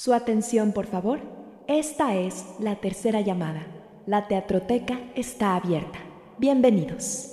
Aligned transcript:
Su 0.00 0.14
atención, 0.14 0.70
por 0.70 0.86
favor. 0.86 1.18
Esta 1.66 2.14
es 2.14 2.44
la 2.60 2.76
tercera 2.76 3.20
llamada. 3.20 3.66
La 4.06 4.28
teatroteca 4.28 5.00
está 5.16 5.56
abierta. 5.56 5.98
Bienvenidos. 6.38 7.32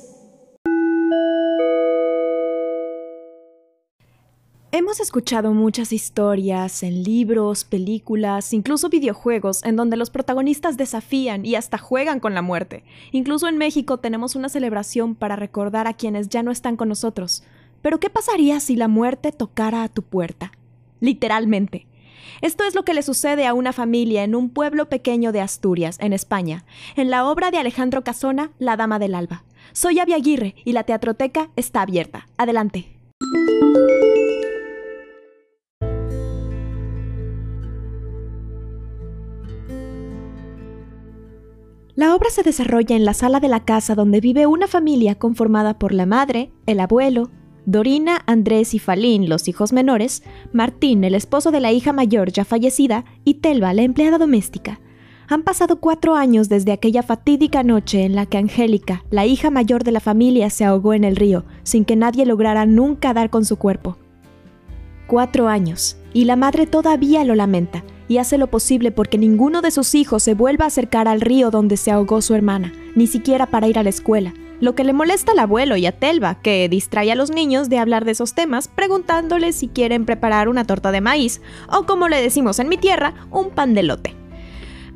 Hemos 4.71 4.99
escuchado 4.99 5.53
muchas 5.53 5.93
historias 5.93 6.81
en 6.81 7.03
libros, 7.03 7.65
películas, 7.65 8.51
incluso 8.51 8.89
videojuegos, 8.89 9.63
en 9.63 9.75
donde 9.75 9.95
los 9.95 10.09
protagonistas 10.09 10.75
desafían 10.75 11.45
y 11.45 11.53
hasta 11.53 11.77
juegan 11.77 12.19
con 12.19 12.33
la 12.33 12.41
muerte. 12.41 12.83
Incluso 13.11 13.47
en 13.47 13.59
México 13.59 13.99
tenemos 13.99 14.35
una 14.35 14.49
celebración 14.49 15.13
para 15.13 15.35
recordar 15.35 15.85
a 15.85 15.93
quienes 15.93 16.29
ya 16.29 16.41
no 16.41 16.49
están 16.49 16.77
con 16.77 16.89
nosotros. 16.89 17.43
Pero 17.83 17.99
¿qué 17.99 18.09
pasaría 18.09 18.59
si 18.59 18.75
la 18.75 18.87
muerte 18.87 19.31
tocara 19.31 19.83
a 19.83 19.87
tu 19.87 20.01
puerta? 20.01 20.51
Literalmente. 20.99 21.85
Esto 22.41 22.63
es 22.63 22.75
lo 22.75 22.83
que 22.83 22.93
le 22.93 23.03
sucede 23.03 23.47
a 23.47 23.53
una 23.53 23.73
familia 23.73 24.23
en 24.23 24.35
un 24.35 24.49
pueblo 24.49 24.89
pequeño 24.89 25.31
de 25.31 25.41
Asturias, 25.41 25.97
en 25.99 26.13
España, 26.13 26.65
en 26.95 27.09
la 27.09 27.25
obra 27.25 27.51
de 27.51 27.57
Alejandro 27.57 28.03
Casona, 28.03 28.51
La 28.59 28.77
Dama 28.77 28.99
del 28.99 29.15
Alba. 29.15 29.43
Soy 29.73 29.99
Avi 29.99 30.13
Aguirre 30.13 30.55
y 30.63 30.73
la 30.73 30.83
teatroteca 30.83 31.49
está 31.55 31.81
abierta. 31.81 32.27
Adelante. 32.37 32.95
La 41.95 42.13
obra 42.13 42.29
se 42.29 42.43
desarrolla 42.43 42.97
en 42.97 43.05
la 43.05 43.13
sala 43.13 43.39
de 43.39 43.47
la 43.47 43.63
casa 43.63 43.95
donde 43.95 44.19
vive 44.19 44.47
una 44.47 44.67
familia 44.67 45.15
conformada 45.15 45.79
por 45.79 45.93
la 45.93 46.05
madre, 46.05 46.51
el 46.65 46.81
abuelo, 46.81 47.29
Dorina, 47.65 48.21
Andrés 48.27 48.73
y 48.73 48.79
Falín, 48.79 49.27
los 49.27 49.47
hijos 49.47 49.73
menores, 49.73 50.23
Martín, 50.53 51.03
el 51.03 51.15
esposo 51.15 51.51
de 51.51 51.59
la 51.59 51.71
hija 51.71 51.93
mayor 51.93 52.31
ya 52.31 52.45
fallecida, 52.45 53.05
y 53.23 53.35
Telva, 53.35 53.73
la 53.73 53.81
empleada 53.81 54.17
doméstica. 54.17 54.79
Han 55.27 55.41
pasado 55.41 55.77
cuatro 55.79 56.15
años 56.15 56.49
desde 56.49 56.71
aquella 56.71 57.01
fatídica 57.01 57.63
noche 57.63 58.03
en 58.03 58.13
la 58.13 58.27
que 58.27 58.37
Angélica, 58.37 59.03
la 59.09 59.25
hija 59.25 59.49
mayor 59.49 59.83
de 59.83 59.91
la 59.91 59.99
familia, 59.99 60.51
se 60.51 60.63
ahogó 60.63 60.93
en 60.93 61.03
el 61.03 61.15
río, 61.15 61.45
sin 61.63 61.83
que 61.85 61.95
nadie 61.95 62.27
lograra 62.27 62.67
nunca 62.67 63.13
dar 63.13 63.31
con 63.31 63.43
su 63.43 63.57
cuerpo. 63.57 63.97
Cuatro 65.07 65.47
años, 65.47 65.97
y 66.13 66.25
la 66.25 66.35
madre 66.35 66.67
todavía 66.67 67.23
lo 67.23 67.33
lamenta, 67.33 67.83
y 68.07 68.17
hace 68.17 68.37
lo 68.37 68.47
posible 68.47 68.91
porque 68.91 69.17
ninguno 69.17 69.63
de 69.63 69.71
sus 69.71 69.95
hijos 69.95 70.21
se 70.21 70.35
vuelva 70.35 70.65
a 70.65 70.67
acercar 70.67 71.07
al 71.07 71.21
río 71.21 71.49
donde 71.49 71.77
se 71.77 71.89
ahogó 71.89 72.21
su 72.21 72.35
hermana, 72.35 72.71
ni 72.95 73.07
siquiera 73.07 73.47
para 73.47 73.67
ir 73.67 73.79
a 73.79 73.83
la 73.83 73.89
escuela, 73.89 74.33
lo 74.59 74.75
que 74.75 74.83
le 74.83 74.93
molesta 74.93 75.31
al 75.33 75.39
abuelo 75.39 75.77
y 75.77 75.85
a 75.85 75.91
Telva, 75.91 76.35
que 76.35 76.67
distrae 76.69 77.11
a 77.11 77.15
los 77.15 77.31
niños 77.31 77.69
de 77.69 77.79
hablar 77.79 78.05
de 78.05 78.11
esos 78.11 78.33
temas 78.33 78.67
preguntándoles 78.67 79.55
si 79.55 79.67
quieren 79.67 80.05
preparar 80.05 80.49
una 80.49 80.65
torta 80.65 80.91
de 80.91 81.01
maíz, 81.01 81.41
o 81.69 81.85
como 81.85 82.07
le 82.07 82.21
decimos 82.21 82.59
en 82.59 82.69
mi 82.69 82.77
tierra, 82.77 83.13
un 83.31 83.49
pan 83.49 83.73
de 83.73 83.83
lote. 83.83 84.15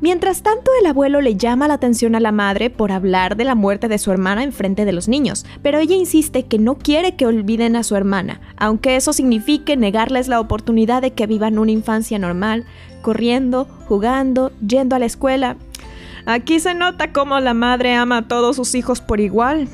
Mientras 0.02 0.42
tanto, 0.42 0.70
el 0.80 0.86
abuelo 0.86 1.20
le 1.20 1.36
llama 1.36 1.68
la 1.68 1.74
atención 1.74 2.14
a 2.14 2.20
la 2.20 2.32
madre 2.32 2.70
por 2.70 2.90
hablar 2.90 3.36
de 3.36 3.44
la 3.44 3.54
muerte 3.54 3.86
de 3.86 3.98
su 3.98 4.10
hermana 4.10 4.42
en 4.42 4.52
frente 4.52 4.86
de 4.86 4.92
los 4.92 5.08
niños, 5.08 5.44
pero 5.62 5.78
ella 5.78 5.94
insiste 5.94 6.46
que 6.46 6.58
no 6.58 6.76
quiere 6.76 7.16
que 7.16 7.26
olviden 7.26 7.76
a 7.76 7.82
su 7.82 7.96
hermana, 7.96 8.40
aunque 8.56 8.96
eso 8.96 9.12
signifique 9.12 9.76
negarles 9.76 10.26
la 10.26 10.40
oportunidad 10.40 11.02
de 11.02 11.12
que 11.12 11.26
vivan 11.26 11.58
una 11.58 11.72
infancia 11.72 12.18
normal, 12.18 12.64
corriendo, 13.02 13.68
jugando, 13.88 14.52
yendo 14.66 14.96
a 14.96 14.98
la 14.98 15.06
escuela, 15.06 15.58
Aquí 16.26 16.60
se 16.60 16.74
nota 16.74 17.12
cómo 17.12 17.38
la 17.40 17.54
madre 17.54 17.94
ama 17.94 18.18
a 18.18 18.28
todos 18.28 18.56
sus 18.56 18.74
hijos 18.74 19.00
por 19.00 19.20
igual. 19.20 19.68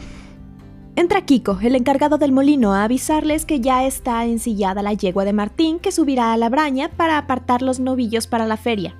Entra 0.94 1.26
Kiko, 1.26 1.58
el 1.62 1.76
encargado 1.76 2.16
del 2.16 2.32
molino, 2.32 2.72
a 2.72 2.84
avisarles 2.84 3.44
que 3.44 3.60
ya 3.60 3.84
está 3.84 4.24
ensillada 4.24 4.82
la 4.82 4.94
yegua 4.94 5.26
de 5.26 5.34
Martín 5.34 5.78
que 5.78 5.92
subirá 5.92 6.32
a 6.32 6.36
la 6.38 6.48
braña 6.48 6.88
para 6.88 7.18
apartar 7.18 7.60
los 7.60 7.80
novillos 7.80 8.26
para 8.26 8.46
la 8.46 8.56
feria. 8.56 8.94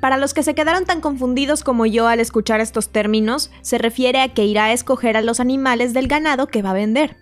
Para 0.00 0.16
los 0.16 0.32
que 0.32 0.42
se 0.42 0.54
quedaron 0.54 0.84
tan 0.84 1.00
confundidos 1.00 1.64
como 1.64 1.84
yo 1.84 2.06
al 2.06 2.20
escuchar 2.20 2.60
estos 2.60 2.90
términos, 2.90 3.50
se 3.60 3.76
refiere 3.76 4.20
a 4.20 4.32
que 4.32 4.44
irá 4.44 4.66
a 4.66 4.72
escoger 4.72 5.16
a 5.16 5.20
los 5.20 5.40
animales 5.40 5.92
del 5.92 6.08
ganado 6.08 6.46
que 6.46 6.62
va 6.62 6.70
a 6.70 6.74
vender. 6.74 7.16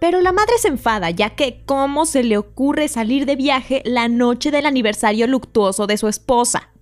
Pero 0.00 0.20
la 0.20 0.32
madre 0.32 0.54
se 0.58 0.68
enfada, 0.68 1.10
ya 1.10 1.30
que 1.30 1.62
¿cómo 1.64 2.06
se 2.06 2.24
le 2.24 2.36
ocurre 2.36 2.88
salir 2.88 3.26
de 3.26 3.36
viaje 3.36 3.82
la 3.84 4.08
noche 4.08 4.50
del 4.50 4.66
aniversario 4.66 5.26
luctuoso 5.26 5.86
de 5.86 5.96
su 5.96 6.08
esposa? 6.08 6.73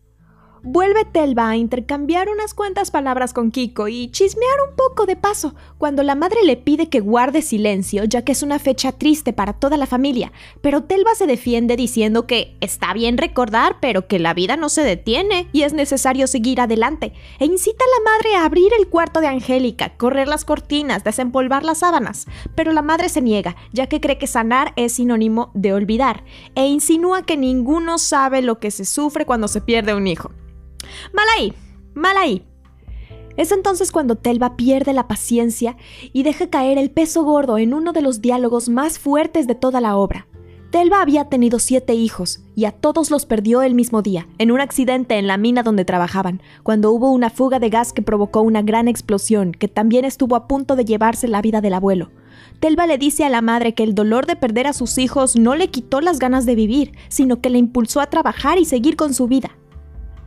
Vuelve 0.65 1.05
Telva 1.05 1.49
a 1.49 1.57
intercambiar 1.57 2.29
unas 2.29 2.55
cuantas 2.55 2.93
palabras 2.93 3.33
con 3.33 3.51
Kiko 3.51 3.89
y 3.89 4.13
chismear 4.13 4.55
un 4.71 4.77
poco 4.77 5.07
de 5.07 5.17
paso, 5.17 5.57
cuando 5.77 6.05
la 6.05 6.15
madre 6.15 6.45
le 6.45 6.57
pide 6.57 6.89
que 6.89 7.01
guarde 7.01 7.43
silencio, 7.43 8.05
ya 8.05 8.23
que 8.23 8.31
es 8.31 8.45
una 8.45 8.61
fecha 8.61 8.93
triste 8.93 9.33
para 9.33 9.55
toda 9.55 9.77
la 9.77 9.87
familia, 9.87 10.31
pero 10.61 10.85
Telva 10.85 11.17
se 11.17 11.27
defiende 11.27 11.75
diciendo 11.75 12.29
que 12.29 12.57
está 12.61 12.95
bien 12.95 13.19
recordar, 13.19 13.79
pero 13.81 14.07
que 14.07 14.21
la 14.21 14.35
vida 14.35 14.57
no 14.57 14.69
se 14.69 14.83
detiene 14.83 15.49
y 15.51 15.63
es 15.63 15.73
necesario 15.73 16.29
seguir 16.29 16.61
adelante, 16.61 17.13
e 17.41 17.47
incita 17.47 17.85
a 17.85 17.99
la 17.99 18.13
madre 18.13 18.37
a 18.37 18.45
abrir 18.45 18.73
el 18.79 18.89
cuarto 18.89 19.21
de 19.21 19.27
Angélica, 19.27 19.97
correr 19.97 20.29
las 20.29 20.45
cortinas, 20.45 21.03
desempolvar 21.03 21.65
las 21.65 21.79
sábanas, 21.79 22.29
pero 22.55 22.71
la 22.71 22.83
madre 22.83 23.09
se 23.09 23.21
niega, 23.21 23.57
ya 23.73 23.89
que 23.89 24.01
cree 24.01 24.17
que 24.17 24.29
sanar 24.29 24.75
es 24.77 24.93
sinónimo 24.93 25.51
de 25.55 25.73
olvidar, 25.73 26.23
e 26.55 26.69
insinúa 26.69 27.27
que 27.27 27.37
ninguno 27.37 27.99
sabe 27.99 28.43
lo 28.43 28.61
que 28.61 28.71
se 28.71 28.85
sufre 28.85 29.27
cuando 29.27 29.49
se 29.49 29.61
pierde 29.61 29.93
un 29.93 30.07
hijo. 30.07 30.31
Mal 31.13 31.27
ahí, 31.37 31.55
ahí. 32.17 32.45
Es 33.37 33.51
entonces 33.51 33.93
cuando 33.93 34.17
Telva 34.17 34.57
pierde 34.57 34.93
la 34.93 35.09
paciencia 35.09 35.77
y 36.13 36.23
deja 36.23 36.51
caer 36.51 36.79
el 36.79 36.91
peso 36.91 37.25
gordo 37.25 37.59
en 37.59 37.73
uno 37.73 37.93
de 37.93 38.03
los 38.03 38.21
diálogos 38.21 38.69
más 38.69 38.99
fuertes 38.99 39.47
de 39.47 39.55
toda 39.55 39.81
la 39.81 39.97
obra. 39.97 40.27
Telva 40.71 41.03
había 41.03 41.27
tenido 41.27 41.59
siete 41.59 41.93
hijos 41.93 42.41
y 42.55 42.65
a 42.65 42.73
todos 42.73 43.11
los 43.11 43.27
perdió 43.27 43.61
el 43.61 43.75
mismo 43.75 44.01
día, 44.01 44.27
en 44.39 44.51
un 44.51 44.59
accidente 44.59 45.19
en 45.19 45.27
la 45.27 45.37
mina 45.37 45.63
donde 45.63 45.85
trabajaban, 45.85 46.41
cuando 46.63 46.93
hubo 46.93 47.11
una 47.11 47.29
fuga 47.29 47.59
de 47.59 47.69
gas 47.69 47.93
que 47.93 48.01
provocó 48.01 48.41
una 48.41 48.63
gran 48.63 48.89
explosión 48.89 49.53
que 49.53 49.69
también 49.69 50.07
estuvo 50.07 50.35
a 50.35 50.49
punto 50.49 50.75
de 50.75 50.87
llevarse 50.87 51.29
la 51.29 51.43
vida 51.43 51.61
del 51.61 51.75
abuelo. 51.75 52.11
Telva 52.59 52.87
le 52.87 52.97
dice 52.97 53.25
a 53.25 53.29
la 53.29 53.43
madre 53.43 53.75
que 53.75 53.83
el 53.83 53.95
dolor 53.95 54.25
de 54.25 54.37
perder 54.37 54.67
a 54.67 54.73
sus 54.73 54.97
hijos 54.97 55.37
no 55.37 55.57
le 55.57 55.69
quitó 55.69 56.01
las 56.01 56.19
ganas 56.19 56.47
de 56.47 56.55
vivir, 56.55 56.93
sino 57.09 57.43
que 57.43 57.51
le 57.51 57.59
impulsó 57.59 58.01
a 58.01 58.09
trabajar 58.09 58.59
y 58.59 58.65
seguir 58.65 58.97
con 58.97 59.13
su 59.13 59.27
vida. 59.27 59.51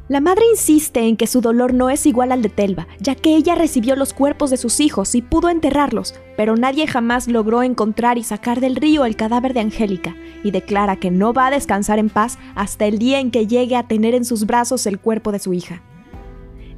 La 0.08 0.20
madre 0.20 0.44
insiste 0.52 1.00
en 1.00 1.18
que 1.18 1.26
su 1.26 1.42
dolor 1.42 1.74
no 1.74 1.90
es 1.90 2.06
igual 2.06 2.32
al 2.32 2.44
de 2.44 2.50
Telva, 2.50 2.88
ya 3.00 3.16
que 3.16 3.36
ella 3.36 3.56
recibió 3.56 3.96
los 3.96 4.14
cuerpos 4.14 4.52
de 4.52 4.58
sus 4.58 4.80
hijos 4.80 5.16
y 5.16 5.24
pudo 5.24 5.50
enterrarlos, 5.50 6.14
pero 6.38 6.56
nadie 6.56 6.86
jamás 6.86 7.28
logró 7.28 7.64
encontrar 7.64 8.20
y 8.20 8.24
sacar 8.24 8.60
del 8.60 8.76
río 8.76 9.06
el 9.06 9.16
cadáver 9.16 9.56
de 9.56 9.62
Angélica, 9.62 10.16
y 10.44 10.52
declara 10.52 10.98
que 10.98 11.10
no 11.10 11.34
va 11.34 11.48
a 11.48 11.52
descansar 11.52 11.98
en 11.98 12.10
paz 12.10 12.38
hasta 12.54 12.86
el 12.86 13.00
día 13.00 13.20
en 13.20 13.32
que 13.32 13.48
llegue 13.48 13.76
a 13.76 13.88
tener 13.88 14.14
en 14.14 14.26
sus 14.26 14.46
brazos 14.46 14.86
el 14.86 15.00
cuerpo 15.00 15.32
de 15.32 15.40
su 15.40 15.54
hija. 15.54 15.82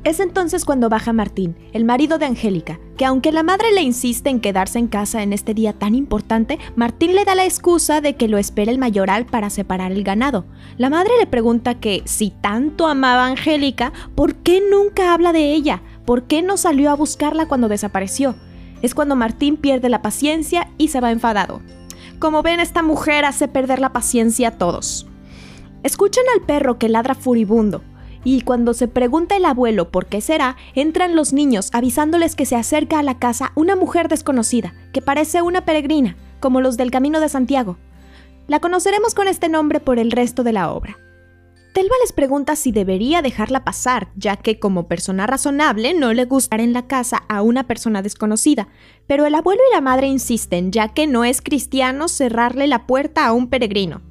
Es 0.08 0.22
entonces 0.22 0.64
cuando 0.64 0.88
baja 0.88 1.12
Martín, 1.12 1.58
el 1.74 1.84
marido 1.84 2.18
de 2.18 2.28
Angélica, 2.28 2.80
que 2.96 3.04
aunque 3.04 3.34
la 3.34 3.44
madre 3.44 3.74
le 3.74 3.82
insiste 3.82 4.30
en 4.30 4.40
quedarse 4.40 4.80
en 4.80 4.88
casa 4.88 5.22
en 5.22 5.34
este 5.34 5.54
día 5.54 5.74
tan 5.74 5.96
importante, 5.96 6.60
Martín 6.78 7.14
le 7.14 7.26
da 7.26 7.36
la 7.36 7.44
excusa 7.44 8.00
de 8.00 8.16
que 8.16 8.30
lo 8.30 8.38
espera 8.38 8.72
el 8.72 8.78
mayoral 8.78 9.26
para 9.26 9.50
separar 9.50 9.92
el 9.92 10.06
ganado. 10.06 10.46
La 10.78 10.90
madre 10.90 11.12
le 11.20 11.28
pregunta 11.28 11.82
que 11.82 12.04
si 12.06 12.30
tanto 12.30 12.88
amaba 12.88 13.26
a 13.26 13.28
Angélica, 13.28 13.92
¿por 14.16 14.36
qué 14.36 14.62
nunca 14.72 15.14
habla 15.14 15.34
de 15.34 15.52
ella? 15.52 15.82
¿Por 16.06 16.24
qué 16.24 16.42
no 16.42 16.56
salió 16.56 16.90
a 16.90 16.96
buscarla 16.96 17.50
cuando 17.50 17.68
desapareció? 17.68 18.38
Es 18.82 18.96
cuando 18.96 19.18
Martín 19.18 19.58
pierde 19.58 19.90
la 19.90 20.02
paciencia 20.02 20.70
y 20.78 20.88
se 20.88 21.02
va 21.02 21.12
enfadado. 21.12 21.60
Como 22.18 22.44
ven, 22.44 22.62
esta 22.62 22.82
mujer 22.82 23.26
hace 23.26 23.50
perder 23.50 23.80
la 23.80 23.92
paciencia 23.92 24.48
a 24.48 24.58
todos. 24.58 25.06
Escuchan 25.84 26.24
al 26.34 26.46
perro 26.46 26.78
que 26.80 26.88
ladra 26.88 27.14
furibundo 27.14 27.84
y 28.28 28.42
cuando 28.42 28.74
se 28.74 28.90
pregunta 28.90 29.38
el 29.38 29.46
abuelo 29.46 29.90
por 29.90 30.08
qué 30.08 30.20
será, 30.20 30.58
entran 30.76 31.16
los 31.16 31.32
niños 31.32 31.70
avisándoles 31.72 32.36
que 32.36 32.46
se 32.46 32.58
acerca 32.58 33.00
a 33.00 33.04
la 33.04 33.20
casa 33.20 33.54
una 33.56 33.78
mujer 33.78 34.10
desconocida, 34.10 34.74
que 34.92 35.02
parece 35.02 35.42
una 35.42 35.64
peregrina, 35.64 36.18
como 36.42 36.60
los 36.60 36.76
del 36.76 36.92
Camino 36.92 37.22
de 37.22 37.30
Santiago. 37.30 37.78
La 38.48 38.60
conoceremos 38.60 39.16
con 39.16 39.30
este 39.30 39.48
nombre 39.48 39.80
por 39.80 39.98
el 39.98 40.12
resto 40.12 40.44
de 40.44 40.52
la 40.52 40.72
obra. 40.74 40.98
Telva 41.74 41.96
les 42.02 42.12
pregunta 42.12 42.58
si 42.58 42.74
debería 42.74 43.22
dejarla 43.22 43.64
pasar, 43.64 44.10
ya 44.18 44.36
que 44.36 44.60
como 44.60 44.90
persona 44.90 45.26
razonable 45.26 45.94
no 45.94 46.12
le 46.12 46.26
gusta 46.26 46.58
en 46.58 46.74
la 46.74 46.86
casa 46.86 47.24
a 47.30 47.42
una 47.42 47.66
persona 47.66 48.02
desconocida, 48.02 48.68
pero 49.08 49.26
el 49.26 49.36
abuelo 49.36 49.62
y 49.72 49.74
la 49.74 49.80
madre 49.80 50.08
insisten, 50.08 50.74
ya 50.74 50.90
que 50.90 51.08
no 51.08 51.24
es 51.24 51.42
cristiano 51.42 52.10
cerrarle 52.10 52.68
la 52.68 52.88
puerta 52.88 53.26
a 53.26 53.32
un 53.32 53.48
peregrino. 53.48 54.02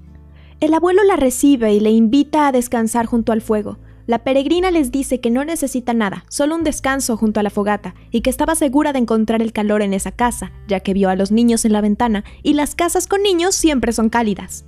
El 0.60 0.72
abuelo 0.72 1.04
la 1.04 1.16
recibe 1.16 1.74
y 1.74 1.80
le 1.80 1.90
invita 1.90 2.48
a 2.48 2.52
descansar 2.52 3.04
junto 3.04 3.32
al 3.32 3.42
fuego, 3.42 3.76
la 4.06 4.24
peregrina 4.24 4.70
les 4.70 4.90
dice 4.90 5.20
que 5.20 5.30
no 5.30 5.44
necesita 5.44 5.92
nada, 5.92 6.24
solo 6.28 6.54
un 6.54 6.64
descanso 6.64 7.16
junto 7.16 7.40
a 7.40 7.42
la 7.42 7.50
fogata, 7.50 7.94
y 8.10 8.20
que 8.20 8.30
estaba 8.30 8.54
segura 8.54 8.92
de 8.92 9.00
encontrar 9.00 9.42
el 9.42 9.52
calor 9.52 9.82
en 9.82 9.92
esa 9.94 10.12
casa, 10.12 10.52
ya 10.68 10.80
que 10.80 10.94
vio 10.94 11.08
a 11.08 11.16
los 11.16 11.32
niños 11.32 11.64
en 11.64 11.72
la 11.72 11.80
ventana, 11.80 12.24
y 12.42 12.54
las 12.54 12.74
casas 12.74 13.06
con 13.06 13.22
niños 13.22 13.54
siempre 13.54 13.92
son 13.92 14.08
cálidas. 14.08 14.64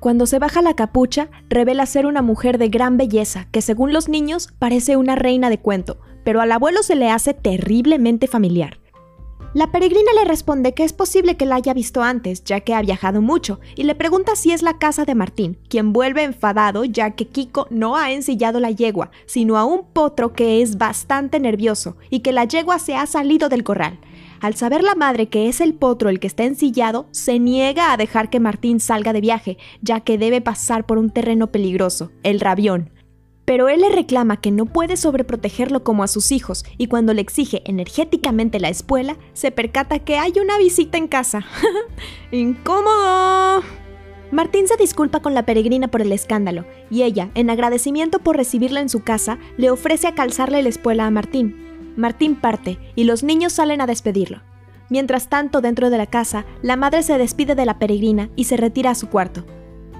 Cuando 0.00 0.26
se 0.26 0.40
baja 0.40 0.62
la 0.62 0.74
capucha, 0.74 1.30
revela 1.48 1.86
ser 1.86 2.06
una 2.06 2.22
mujer 2.22 2.58
de 2.58 2.68
gran 2.68 2.96
belleza, 2.96 3.46
que 3.52 3.62
según 3.62 3.92
los 3.92 4.08
niños 4.08 4.48
parece 4.58 4.96
una 4.96 5.14
reina 5.14 5.48
de 5.48 5.60
cuento, 5.60 6.00
pero 6.24 6.40
al 6.40 6.50
abuelo 6.50 6.82
se 6.82 6.96
le 6.96 7.08
hace 7.08 7.34
terriblemente 7.34 8.26
familiar. 8.26 8.81
La 9.54 9.70
peregrina 9.70 10.12
le 10.18 10.24
responde 10.24 10.72
que 10.72 10.82
es 10.82 10.94
posible 10.94 11.36
que 11.36 11.44
la 11.44 11.56
haya 11.56 11.74
visto 11.74 12.02
antes, 12.02 12.42
ya 12.42 12.60
que 12.60 12.72
ha 12.72 12.80
viajado 12.80 13.20
mucho, 13.20 13.60
y 13.76 13.82
le 13.82 13.94
pregunta 13.94 14.34
si 14.34 14.50
es 14.50 14.62
la 14.62 14.78
casa 14.78 15.04
de 15.04 15.14
Martín, 15.14 15.58
quien 15.68 15.92
vuelve 15.92 16.22
enfadado 16.22 16.86
ya 16.86 17.10
que 17.10 17.28
Kiko 17.28 17.66
no 17.68 17.96
ha 17.96 18.12
ensillado 18.12 18.60
la 18.60 18.70
yegua, 18.70 19.10
sino 19.26 19.58
a 19.58 19.66
un 19.66 19.84
potro 19.84 20.32
que 20.32 20.62
es 20.62 20.78
bastante 20.78 21.38
nervioso 21.38 21.98
y 22.08 22.20
que 22.20 22.32
la 22.32 22.44
yegua 22.44 22.78
se 22.78 22.96
ha 22.96 23.04
salido 23.04 23.50
del 23.50 23.62
corral. 23.62 23.98
Al 24.40 24.54
saber 24.54 24.82
la 24.82 24.94
madre 24.94 25.28
que 25.28 25.48
es 25.48 25.60
el 25.60 25.74
potro 25.74 26.08
el 26.08 26.18
que 26.18 26.28
está 26.28 26.44
ensillado, 26.44 27.06
se 27.10 27.38
niega 27.38 27.92
a 27.92 27.98
dejar 27.98 28.30
que 28.30 28.40
Martín 28.40 28.80
salga 28.80 29.12
de 29.12 29.20
viaje, 29.20 29.58
ya 29.82 30.00
que 30.00 30.16
debe 30.16 30.40
pasar 30.40 30.86
por 30.86 30.96
un 30.96 31.10
terreno 31.10 31.52
peligroso, 31.52 32.10
el 32.22 32.40
rabión. 32.40 32.90
Pero 33.52 33.68
él 33.68 33.82
le 33.82 33.90
reclama 33.90 34.40
que 34.40 34.50
no 34.50 34.64
puede 34.64 34.96
sobreprotegerlo 34.96 35.84
como 35.84 36.02
a 36.02 36.08
sus 36.08 36.32
hijos 36.32 36.64
y 36.78 36.86
cuando 36.86 37.12
le 37.12 37.20
exige 37.20 37.60
energéticamente 37.66 38.58
la 38.58 38.70
espuela, 38.70 39.18
se 39.34 39.50
percata 39.50 39.98
que 39.98 40.16
hay 40.16 40.32
una 40.42 40.56
visita 40.56 40.96
en 40.96 41.06
casa. 41.06 41.44
¡Incómodo! 42.32 43.62
Martín 44.30 44.66
se 44.66 44.78
disculpa 44.78 45.20
con 45.20 45.34
la 45.34 45.44
peregrina 45.44 45.88
por 45.88 46.00
el 46.00 46.12
escándalo 46.12 46.64
y 46.88 47.02
ella, 47.02 47.30
en 47.34 47.50
agradecimiento 47.50 48.20
por 48.20 48.38
recibirla 48.38 48.80
en 48.80 48.88
su 48.88 49.00
casa, 49.00 49.38
le 49.58 49.68
ofrece 49.68 50.06
a 50.06 50.14
calzarle 50.14 50.62
la 50.62 50.70
espuela 50.70 51.06
a 51.06 51.10
Martín. 51.10 51.92
Martín 51.94 52.36
parte 52.36 52.78
y 52.94 53.04
los 53.04 53.22
niños 53.22 53.52
salen 53.52 53.82
a 53.82 53.86
despedirlo. 53.86 54.40
Mientras 54.88 55.28
tanto, 55.28 55.60
dentro 55.60 55.90
de 55.90 55.98
la 55.98 56.06
casa, 56.06 56.46
la 56.62 56.76
madre 56.76 57.02
se 57.02 57.18
despide 57.18 57.54
de 57.54 57.66
la 57.66 57.78
peregrina 57.78 58.30
y 58.34 58.44
se 58.44 58.56
retira 58.56 58.92
a 58.92 58.94
su 58.94 59.10
cuarto. 59.10 59.44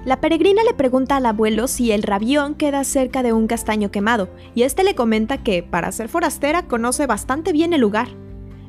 La 0.05 0.19
peregrina 0.19 0.63
le 0.65 0.73
pregunta 0.73 1.15
al 1.15 1.25
abuelo 1.25 1.69
si 1.69 1.93
el 1.93 2.03
rabión 2.03 2.55
queda 2.55 2.83
cerca 2.83 3.23
de 3.23 3.31
un 3.31 3.47
castaño 3.47 3.89
quemado, 3.89 4.27
y 4.53 4.63
este 4.63 4.83
le 4.83 4.95
comenta 4.95 5.37
que, 5.37 5.63
para 5.63 5.93
ser 5.93 6.09
forastera, 6.09 6.63
conoce 6.63 7.07
bastante 7.07 7.53
bien 7.53 7.71
el 7.71 7.79
lugar. 7.79 8.09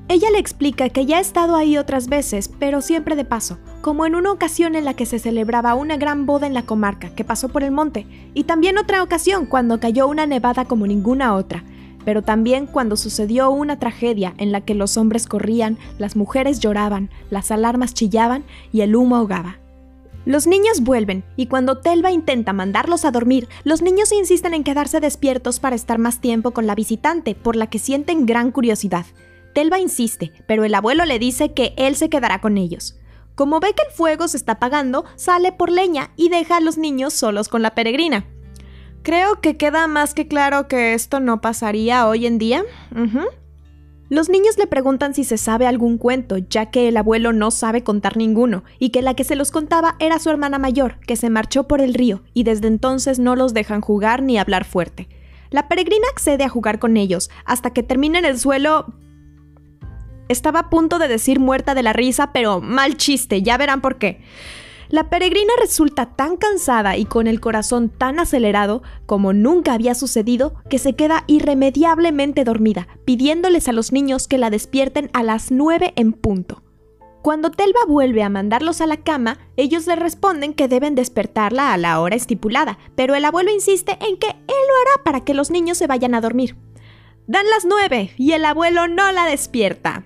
Ella 0.07 0.31
le 0.31 0.39
explica 0.39 0.91
que 0.91 1.07
ya 1.07 1.19
ha 1.19 1.21
estado 1.21 1.57
ahí 1.57 1.77
otras 1.77 2.09
veces, 2.09 2.49
pero 2.61 2.81
siempre 2.83 3.17
de 3.17 3.25
paso, 3.25 3.59
como 3.81 4.07
en 4.07 4.15
una 4.15 4.31
ocasión 4.31 4.77
en 4.77 4.85
la 4.85 4.95
que 4.95 5.07
se 5.07 5.19
celebraba 5.19 5.75
una 5.75 5.97
gran 5.97 6.25
boda 6.25 6.47
en 6.47 6.55
la 6.55 6.67
comarca 6.67 7.13
que 7.17 7.25
pasó 7.25 7.49
por 7.49 7.65
el 7.65 7.73
monte, 7.73 8.07
y 8.33 8.45
también 8.45 8.79
otra 8.79 9.03
ocasión 9.03 9.47
cuando 9.47 9.81
cayó 9.81 10.07
una 10.07 10.27
nevada 10.27 10.67
como 10.67 10.87
ninguna 10.87 11.35
otra, 11.35 11.65
pero 12.05 12.23
también 12.23 12.67
cuando 12.67 12.97
sucedió 12.97 13.51
una 13.51 13.81
tragedia 13.81 14.35
en 14.39 14.53
la 14.53 14.61
que 14.61 14.75
los 14.75 14.97
hombres 14.97 15.27
corrían, 15.27 15.79
las 15.99 16.15
mujeres 16.15 16.61
lloraban, 16.61 17.11
las 17.31 17.51
alarmas 17.51 17.93
chillaban 17.93 18.45
y 18.73 18.83
el 18.83 18.95
humo 18.95 19.17
ahogaba. 19.17 19.64
Los 20.27 20.47
niños 20.47 20.81
vuelven, 20.81 21.23
y 21.37 21.47
cuando 21.47 21.79
Telva 21.79 22.11
intenta 22.11 22.53
mandarlos 22.53 23.05
a 23.05 23.11
dormir, 23.11 23.49
los 23.63 23.83
niños 23.83 24.11
insisten 24.11 24.55
en 24.55 24.65
quedarse 24.65 25.01
despiertos 25.01 25.61
para 25.61 25.77
estar 25.77 25.99
más 25.99 26.21
tiempo 26.21 26.53
con 26.53 26.67
la 26.67 26.75
visitante, 26.75 27.35
por 27.35 27.57
la 27.57 27.69
que 27.69 27.79
sienten 27.79 28.25
gran 28.25 28.51
curiosidad. 28.51 29.05
Telva 29.53 29.79
insiste, 29.79 30.33
pero 30.47 30.65
el 30.65 30.75
abuelo 30.75 31.05
le 31.05 31.19
dice 31.19 31.53
que 31.53 31.75
él 31.77 31.95
se 31.95 32.09
quedará 32.09 32.41
con 32.41 32.57
ellos. 32.57 32.99
Como 33.35 33.61
ve 33.61 33.75
que 33.75 33.83
el 33.87 33.93
fuego 33.93 34.27
se 34.29 34.37
está 34.37 34.53
apagando, 34.53 35.05
sale 35.17 35.53
por 35.53 35.71
leña 35.71 36.11
y 36.17 36.31
deja 36.31 36.57
a 36.57 36.61
los 36.61 36.79
niños 36.79 37.13
solos 37.13 37.49
con 37.49 37.63
la 37.63 37.75
peregrina. 37.75 38.27
Creo 39.03 39.41
que 39.43 39.59
queda 39.59 39.87
más 39.87 40.15
que 40.15 40.27
claro 40.27 40.67
que 40.69 40.95
esto 40.95 41.21
no 41.21 41.43
pasaría 41.43 42.09
hoy 42.09 42.27
en 42.27 42.39
día. 42.39 42.65
Los 44.11 44.29
niños 44.29 44.59
le 44.59 44.67
preguntan 44.67 45.15
si 45.15 45.25
se 45.25 45.39
sabe 45.39 45.67
algún 45.67 45.97
cuento, 45.97 46.37
ya 46.37 46.67
que 46.67 46.89
el 46.89 46.97
abuelo 46.99 47.33
no 47.33 47.51
sabe 47.51 47.83
contar 47.83 48.19
ninguno, 48.19 48.63
y 48.79 48.91
que 48.91 49.01
la 49.01 49.15
que 49.15 49.25
se 49.25 49.35
los 49.35 49.51
contaba 49.51 49.97
era 49.99 50.19
su 50.19 50.29
hermana 50.29 50.59
mayor, 50.59 50.99
que 51.07 51.17
se 51.17 51.31
marchó 51.31 51.67
por 51.67 51.81
el 51.81 51.95
río, 51.95 52.23
y 52.35 52.45
desde 52.45 52.69
entonces 52.69 53.19
no 53.19 53.35
los 53.35 53.55
dejan 53.55 53.81
jugar 53.81 54.23
ni 54.23 54.37
hablar 54.39 54.65
fuerte. 54.65 55.09
La 55.51 55.69
peregrina 55.69 56.07
accede 56.13 56.45
a 56.45 56.51
jugar 56.51 56.79
con 56.79 56.97
ellos, 56.99 57.31
hasta 57.45 57.71
que 57.71 57.83
termina 57.83 58.19
en 58.19 58.27
el 58.27 58.39
suelo... 58.39 58.93
Estaba 60.29 60.61
a 60.61 60.71
punto 60.71 60.99
de 60.99 61.07
decir 61.07 61.39
muerta 61.39 61.75
de 61.75 61.83
la 61.83 61.93
risa, 61.93 62.33
pero 62.33 62.61
mal 62.61 62.97
chiste, 62.97 63.43
ya 63.43 63.59
verán 63.59 63.83
por 63.83 63.99
qué. 63.99 64.23
La 64.89 65.09
peregrina 65.09 65.53
resulta 65.61 66.15
tan 66.15 66.37
cansada 66.37 66.97
y 66.97 67.05
con 67.05 67.27
el 67.27 67.41
corazón 67.41 67.89
tan 67.89 68.19
acelerado 68.19 68.83
como 69.07 69.33
nunca 69.33 69.73
había 69.73 69.95
sucedido 69.95 70.55
que 70.69 70.79
se 70.79 70.95
queda 70.95 71.25
irremediablemente 71.27 72.45
dormida, 72.45 72.89
pidiéndoles 73.05 73.69
a 73.69 73.73
los 73.73 73.93
niños 73.93 74.29
que 74.29 74.39
la 74.39 74.51
despierten 74.51 75.11
a 75.13 75.23
las 75.23 75.51
9 75.51 75.95
en 75.97 76.13
punto. 76.13 76.63
Cuando 77.23 77.51
Telva 77.51 77.81
vuelve 77.89 78.23
a 78.23 78.29
mandarlos 78.29 78.83
a 78.83 78.87
la 78.87 78.99
cama, 78.99 79.39
ellos 79.57 79.87
le 79.87 79.97
responden 79.97 80.53
que 80.53 80.69
deben 80.69 80.95
despertarla 80.95 81.73
a 81.73 81.79
la 81.79 81.99
hora 82.01 82.17
estipulada, 82.17 82.79
pero 82.95 83.15
el 83.15 83.25
abuelo 83.25 83.51
insiste 83.51 83.93
en 83.93 84.19
que 84.19 84.29
él 84.29 84.35
lo 84.47 84.93
hará 84.93 85.05
para 85.05 85.25
que 85.25 85.33
los 85.33 85.51
niños 85.51 85.79
se 85.79 85.87
vayan 85.87 86.15
a 86.15 86.21
dormir. 86.21 86.57
Dan 87.27 87.49
las 87.49 87.65
nueve 87.65 88.13
y 88.19 88.33
el 88.33 88.45
abuelo 88.45 88.89
no 88.89 89.11
la 89.11 89.25
despierta 89.25 90.05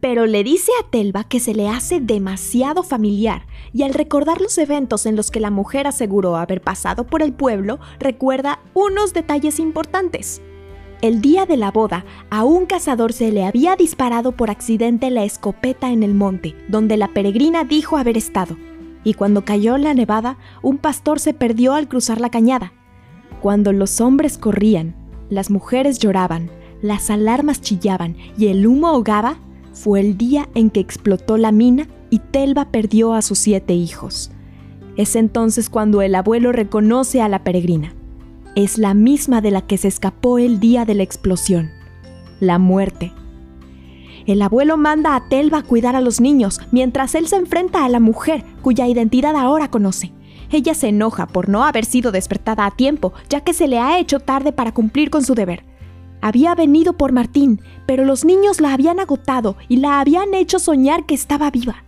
pero 0.00 0.26
le 0.26 0.42
dice 0.42 0.72
a 0.80 0.88
Telva 0.88 1.24
que 1.24 1.40
se 1.40 1.54
le 1.54 1.68
hace 1.68 2.00
demasiado 2.00 2.82
familiar 2.82 3.46
y 3.72 3.82
al 3.82 3.94
recordar 3.94 4.40
los 4.40 4.56
eventos 4.58 5.06
en 5.06 5.16
los 5.16 5.30
que 5.30 5.40
la 5.40 5.50
mujer 5.50 5.86
aseguró 5.86 6.36
haber 6.36 6.62
pasado 6.62 7.04
por 7.06 7.22
el 7.22 7.32
pueblo, 7.32 7.78
recuerda 7.98 8.60
unos 8.74 9.12
detalles 9.12 9.60
importantes. 9.60 10.40
El 11.02 11.22
día 11.22 11.46
de 11.46 11.56
la 11.56 11.70
boda, 11.70 12.04
a 12.28 12.44
un 12.44 12.66
cazador 12.66 13.12
se 13.12 13.32
le 13.32 13.44
había 13.44 13.74
disparado 13.76 14.32
por 14.32 14.50
accidente 14.50 15.10
la 15.10 15.24
escopeta 15.24 15.90
en 15.90 16.02
el 16.02 16.14
monte, 16.14 16.54
donde 16.68 16.98
la 16.98 17.08
peregrina 17.08 17.64
dijo 17.64 17.96
haber 17.96 18.18
estado, 18.18 18.58
y 19.02 19.14
cuando 19.14 19.44
cayó 19.44 19.78
la 19.78 19.94
nevada, 19.94 20.36
un 20.62 20.76
pastor 20.76 21.18
se 21.18 21.32
perdió 21.32 21.72
al 21.72 21.88
cruzar 21.88 22.20
la 22.20 22.30
cañada. 22.30 22.74
Cuando 23.40 23.72
los 23.72 24.02
hombres 24.02 24.36
corrían, 24.36 24.94
las 25.30 25.50
mujeres 25.50 25.98
lloraban, 25.98 26.50
las 26.82 27.10
alarmas 27.10 27.62
chillaban 27.62 28.16
y 28.36 28.48
el 28.48 28.66
humo 28.66 28.88
ahogaba, 28.88 29.38
fue 29.80 30.00
el 30.00 30.18
día 30.18 30.46
en 30.54 30.68
que 30.68 30.80
explotó 30.80 31.38
la 31.38 31.52
mina 31.52 31.88
y 32.10 32.18
Telva 32.18 32.66
perdió 32.66 33.14
a 33.14 33.22
sus 33.22 33.38
siete 33.38 33.72
hijos. 33.72 34.30
Es 34.96 35.16
entonces 35.16 35.70
cuando 35.70 36.02
el 36.02 36.14
abuelo 36.14 36.52
reconoce 36.52 37.22
a 37.22 37.28
la 37.30 37.44
peregrina. 37.44 37.94
Es 38.54 38.76
la 38.76 38.92
misma 38.92 39.40
de 39.40 39.50
la 39.50 39.62
que 39.62 39.78
se 39.78 39.88
escapó 39.88 40.38
el 40.38 40.60
día 40.60 40.84
de 40.84 40.94
la 40.94 41.02
explosión, 41.02 41.70
la 42.40 42.58
muerte. 42.58 43.12
El 44.26 44.42
abuelo 44.42 44.76
manda 44.76 45.16
a 45.16 45.28
Telva 45.28 45.58
a 45.58 45.62
cuidar 45.62 45.96
a 45.96 46.02
los 46.02 46.20
niños 46.20 46.60
mientras 46.72 47.14
él 47.14 47.26
se 47.26 47.36
enfrenta 47.36 47.86
a 47.86 47.88
la 47.88 48.00
mujer 48.00 48.44
cuya 48.60 48.86
identidad 48.86 49.34
ahora 49.34 49.70
conoce. 49.70 50.12
Ella 50.52 50.74
se 50.74 50.88
enoja 50.88 51.26
por 51.26 51.48
no 51.48 51.64
haber 51.64 51.86
sido 51.86 52.12
despertada 52.12 52.66
a 52.66 52.70
tiempo, 52.70 53.14
ya 53.30 53.40
que 53.40 53.54
se 53.54 53.66
le 53.66 53.78
ha 53.78 53.98
hecho 53.98 54.20
tarde 54.20 54.52
para 54.52 54.74
cumplir 54.74 55.08
con 55.08 55.24
su 55.24 55.34
deber. 55.34 55.69
Había 56.20 56.54
venido 56.54 56.94
por 56.94 57.12
Martín, 57.12 57.62
pero 57.86 58.04
los 58.04 58.24
niños 58.24 58.60
la 58.60 58.72
habían 58.72 59.00
agotado 59.00 59.56
y 59.68 59.76
la 59.76 60.00
habían 60.00 60.34
hecho 60.34 60.58
soñar 60.58 61.06
que 61.06 61.14
estaba 61.14 61.50
viva. 61.50 61.84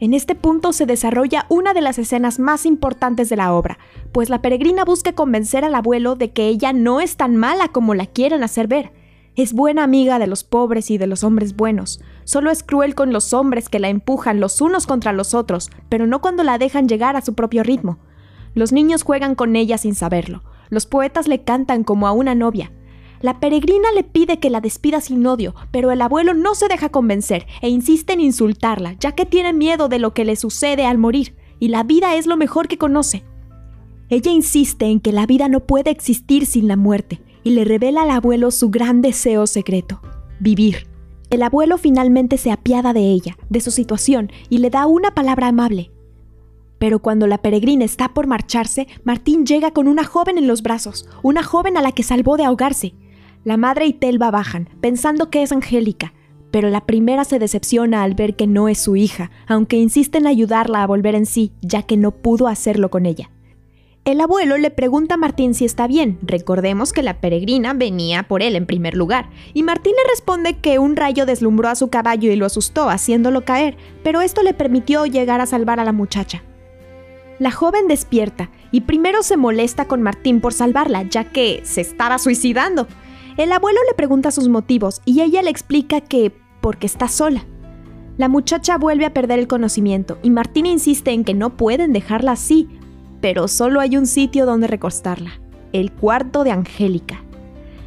En 0.00 0.14
este 0.14 0.34
punto 0.34 0.72
se 0.72 0.84
desarrolla 0.84 1.46
una 1.48 1.74
de 1.74 1.80
las 1.80 1.96
escenas 1.96 2.40
más 2.40 2.66
importantes 2.66 3.28
de 3.28 3.36
la 3.36 3.52
obra, 3.52 3.78
pues 4.10 4.30
la 4.30 4.42
peregrina 4.42 4.84
busca 4.84 5.12
convencer 5.12 5.64
al 5.64 5.76
abuelo 5.76 6.16
de 6.16 6.32
que 6.32 6.48
ella 6.48 6.72
no 6.72 7.00
es 7.00 7.16
tan 7.16 7.36
mala 7.36 7.68
como 7.68 7.94
la 7.94 8.06
quieren 8.06 8.42
hacer 8.42 8.66
ver. 8.66 8.90
Es 9.36 9.52
buena 9.52 9.84
amiga 9.84 10.18
de 10.18 10.26
los 10.26 10.44
pobres 10.44 10.90
y 10.90 10.98
de 10.98 11.06
los 11.06 11.22
hombres 11.22 11.54
buenos. 11.54 12.00
Solo 12.24 12.50
es 12.50 12.62
cruel 12.62 12.94
con 12.94 13.12
los 13.12 13.32
hombres 13.32 13.68
que 13.68 13.78
la 13.78 13.90
empujan 13.90 14.40
los 14.40 14.60
unos 14.60 14.86
contra 14.86 15.12
los 15.12 15.34
otros, 15.34 15.70
pero 15.88 16.06
no 16.06 16.20
cuando 16.20 16.42
la 16.42 16.58
dejan 16.58 16.88
llegar 16.88 17.14
a 17.14 17.22
su 17.22 17.34
propio 17.34 17.62
ritmo. 17.62 17.98
Los 18.54 18.72
niños 18.72 19.04
juegan 19.04 19.34
con 19.34 19.56
ella 19.56 19.78
sin 19.78 19.94
saberlo. 19.94 20.42
Los 20.68 20.86
poetas 20.86 21.28
le 21.28 21.44
cantan 21.44 21.84
como 21.84 22.06
a 22.06 22.12
una 22.12 22.34
novia. 22.34 22.72
La 23.22 23.38
peregrina 23.38 23.88
le 23.94 24.02
pide 24.02 24.40
que 24.40 24.50
la 24.50 24.60
despida 24.60 25.00
sin 25.00 25.24
odio, 25.24 25.54
pero 25.70 25.92
el 25.92 26.02
abuelo 26.02 26.34
no 26.34 26.56
se 26.56 26.66
deja 26.66 26.88
convencer 26.88 27.46
e 27.60 27.68
insiste 27.68 28.12
en 28.12 28.20
insultarla, 28.20 28.96
ya 28.98 29.12
que 29.12 29.24
tiene 29.24 29.52
miedo 29.52 29.88
de 29.88 30.00
lo 30.00 30.12
que 30.12 30.24
le 30.24 30.34
sucede 30.34 30.84
al 30.86 30.98
morir, 30.98 31.36
y 31.60 31.68
la 31.68 31.84
vida 31.84 32.16
es 32.16 32.26
lo 32.26 32.36
mejor 32.36 32.66
que 32.66 32.78
conoce. 32.78 33.22
Ella 34.08 34.32
insiste 34.32 34.86
en 34.86 34.98
que 34.98 35.12
la 35.12 35.24
vida 35.24 35.48
no 35.48 35.60
puede 35.60 35.90
existir 35.90 36.46
sin 36.46 36.66
la 36.66 36.76
muerte, 36.76 37.22
y 37.44 37.50
le 37.50 37.64
revela 37.64 38.02
al 38.02 38.10
abuelo 38.10 38.50
su 38.50 38.70
gran 38.70 39.02
deseo 39.02 39.46
secreto, 39.46 40.02
vivir. 40.40 40.88
El 41.30 41.44
abuelo 41.44 41.78
finalmente 41.78 42.38
se 42.38 42.50
apiada 42.50 42.92
de 42.92 43.12
ella, 43.12 43.38
de 43.48 43.60
su 43.60 43.70
situación, 43.70 44.32
y 44.50 44.58
le 44.58 44.68
da 44.68 44.86
una 44.86 45.14
palabra 45.14 45.46
amable. 45.46 45.92
Pero 46.78 46.98
cuando 46.98 47.28
la 47.28 47.38
peregrina 47.38 47.84
está 47.84 48.12
por 48.12 48.26
marcharse, 48.26 48.88
Martín 49.04 49.46
llega 49.46 49.70
con 49.70 49.86
una 49.86 50.02
joven 50.02 50.38
en 50.38 50.48
los 50.48 50.62
brazos, 50.62 51.08
una 51.22 51.44
joven 51.44 51.76
a 51.76 51.82
la 51.82 51.92
que 51.92 52.02
salvó 52.02 52.36
de 52.36 52.44
ahogarse, 52.44 52.94
la 53.44 53.56
madre 53.56 53.86
y 53.86 53.92
Telva 53.92 54.30
bajan, 54.30 54.68
pensando 54.80 55.30
que 55.30 55.42
es 55.42 55.52
Angélica, 55.52 56.12
pero 56.52 56.68
la 56.68 56.86
primera 56.86 57.24
se 57.24 57.38
decepciona 57.38 58.02
al 58.02 58.14
ver 58.14 58.36
que 58.36 58.46
no 58.46 58.68
es 58.68 58.78
su 58.78 58.94
hija, 58.94 59.30
aunque 59.46 59.76
insiste 59.76 60.18
en 60.18 60.26
ayudarla 60.26 60.82
a 60.82 60.86
volver 60.86 61.14
en 61.14 61.26
sí, 61.26 61.52
ya 61.60 61.82
que 61.82 61.96
no 61.96 62.12
pudo 62.12 62.46
hacerlo 62.46 62.90
con 62.90 63.06
ella. 63.06 63.30
El 64.04 64.20
abuelo 64.20 64.58
le 64.58 64.70
pregunta 64.70 65.14
a 65.14 65.16
Martín 65.16 65.54
si 65.54 65.64
está 65.64 65.86
bien, 65.86 66.18
recordemos 66.22 66.92
que 66.92 67.04
la 67.04 67.20
peregrina 67.20 67.72
venía 67.72 68.24
por 68.24 68.42
él 68.42 68.56
en 68.56 68.66
primer 68.66 68.96
lugar, 68.96 69.30
y 69.54 69.62
Martín 69.62 69.94
le 69.96 70.10
responde 70.10 70.58
que 70.58 70.78
un 70.78 70.96
rayo 70.96 71.24
deslumbró 71.24 71.68
a 71.68 71.76
su 71.76 71.88
caballo 71.88 72.30
y 72.30 72.36
lo 72.36 72.46
asustó, 72.46 72.90
haciéndolo 72.90 73.44
caer, 73.44 73.76
pero 74.02 74.20
esto 74.20 74.42
le 74.42 74.54
permitió 74.54 75.06
llegar 75.06 75.40
a 75.40 75.46
salvar 75.46 75.80
a 75.80 75.84
la 75.84 75.92
muchacha. 75.92 76.42
La 77.38 77.50
joven 77.50 77.88
despierta 77.88 78.50
y 78.72 78.82
primero 78.82 79.22
se 79.22 79.36
molesta 79.36 79.86
con 79.86 80.02
Martín 80.02 80.40
por 80.40 80.52
salvarla, 80.52 81.04
ya 81.04 81.24
que 81.24 81.62
se 81.64 81.80
estaba 81.80 82.18
suicidando, 82.18 82.88
el 83.36 83.52
abuelo 83.52 83.78
le 83.88 83.94
pregunta 83.94 84.30
sus 84.30 84.48
motivos 84.48 85.00
y 85.04 85.20
ella 85.20 85.42
le 85.42 85.50
explica 85.50 86.00
que 86.00 86.32
porque 86.60 86.86
está 86.86 87.08
sola. 87.08 87.44
La 88.18 88.28
muchacha 88.28 88.76
vuelve 88.76 89.06
a 89.06 89.14
perder 89.14 89.38
el 89.38 89.48
conocimiento 89.48 90.18
y 90.22 90.30
Martín 90.30 90.66
insiste 90.66 91.12
en 91.12 91.24
que 91.24 91.34
no 91.34 91.56
pueden 91.56 91.92
dejarla 91.92 92.32
así, 92.32 92.68
pero 93.20 93.48
solo 93.48 93.80
hay 93.80 93.96
un 93.96 94.06
sitio 94.06 94.44
donde 94.44 94.66
recostarla, 94.66 95.40
el 95.72 95.92
cuarto 95.92 96.44
de 96.44 96.50
Angélica. 96.50 97.22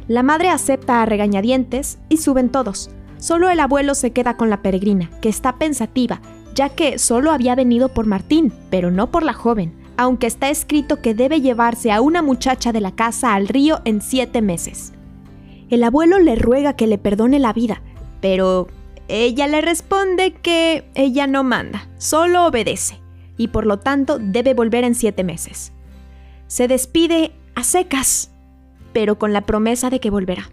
La 0.08 0.22
madre 0.22 0.48
acepta 0.48 1.02
a 1.02 1.06
regañadientes 1.06 1.98
y 2.08 2.18
suben 2.18 2.48
todos. 2.48 2.90
Solo 3.18 3.48
el 3.50 3.60
abuelo 3.60 3.94
se 3.94 4.10
queda 4.10 4.36
con 4.36 4.50
la 4.50 4.62
peregrina, 4.62 5.10
que 5.20 5.28
está 5.28 5.58
pensativa, 5.58 6.20
ya 6.54 6.68
que 6.70 6.98
solo 6.98 7.30
había 7.30 7.54
venido 7.54 7.88
por 7.88 8.06
Martín, 8.06 8.52
pero 8.70 8.90
no 8.90 9.10
por 9.10 9.22
la 9.22 9.32
joven, 9.32 9.74
aunque 9.96 10.26
está 10.26 10.50
escrito 10.50 11.00
que 11.00 11.14
debe 11.14 11.40
llevarse 11.40 11.92
a 11.92 12.00
una 12.00 12.22
muchacha 12.22 12.72
de 12.72 12.80
la 12.80 12.92
casa 12.92 13.34
al 13.34 13.48
río 13.48 13.80
en 13.84 14.00
siete 14.00 14.42
meses. 14.42 14.92
El 15.68 15.82
abuelo 15.82 16.18
le 16.18 16.36
ruega 16.36 16.76
que 16.76 16.86
le 16.86 16.98
perdone 16.98 17.38
la 17.38 17.52
vida, 17.52 17.82
pero 18.20 18.68
ella 19.08 19.46
le 19.46 19.60
responde 19.60 20.32
que 20.32 20.88
ella 20.94 21.26
no 21.26 21.42
manda, 21.42 21.88
solo 21.98 22.46
obedece, 22.46 23.00
y 23.36 23.48
por 23.48 23.66
lo 23.66 23.78
tanto 23.78 24.18
debe 24.18 24.54
volver 24.54 24.84
en 24.84 24.94
siete 24.94 25.24
meses. 25.24 25.72
Se 26.46 26.68
despide 26.68 27.32
a 27.54 27.64
secas, 27.64 28.30
pero 28.92 29.18
con 29.18 29.32
la 29.32 29.42
promesa 29.42 29.90
de 29.90 30.00
que 30.00 30.10
volverá. 30.10 30.50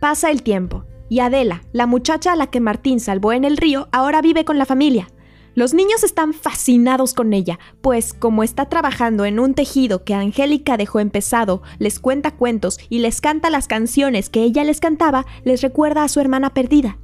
Pasa 0.00 0.30
el 0.30 0.42
tiempo, 0.42 0.84
y 1.08 1.20
Adela, 1.20 1.62
la 1.72 1.86
muchacha 1.86 2.32
a 2.32 2.36
la 2.36 2.46
que 2.46 2.60
Martín 2.60 3.00
salvó 3.00 3.32
en 3.32 3.44
el 3.44 3.56
río, 3.56 3.88
ahora 3.92 4.22
vive 4.22 4.44
con 4.44 4.58
la 4.58 4.66
familia. 4.66 5.08
Los 5.54 5.74
niños 5.74 6.04
están 6.04 6.32
fascinados 6.32 7.12
con 7.12 7.32
ella, 7.32 7.58
pues 7.80 8.14
como 8.14 8.44
está 8.44 8.66
trabajando 8.66 9.24
en 9.24 9.40
un 9.40 9.54
tejido 9.54 10.04
que 10.04 10.14
Angélica 10.14 10.76
dejó 10.76 11.00
empezado, 11.00 11.62
les 11.78 11.98
cuenta 11.98 12.30
cuentos 12.30 12.78
y 12.88 13.00
les 13.00 13.20
canta 13.20 13.50
las 13.50 13.66
canciones 13.66 14.30
que 14.30 14.42
ella 14.42 14.62
les 14.62 14.78
cantaba, 14.78 15.26
les 15.44 15.60
recuerda 15.60 16.04
a 16.04 16.08
su 16.08 16.20
hermana 16.20 16.54
perdida. 16.54 16.98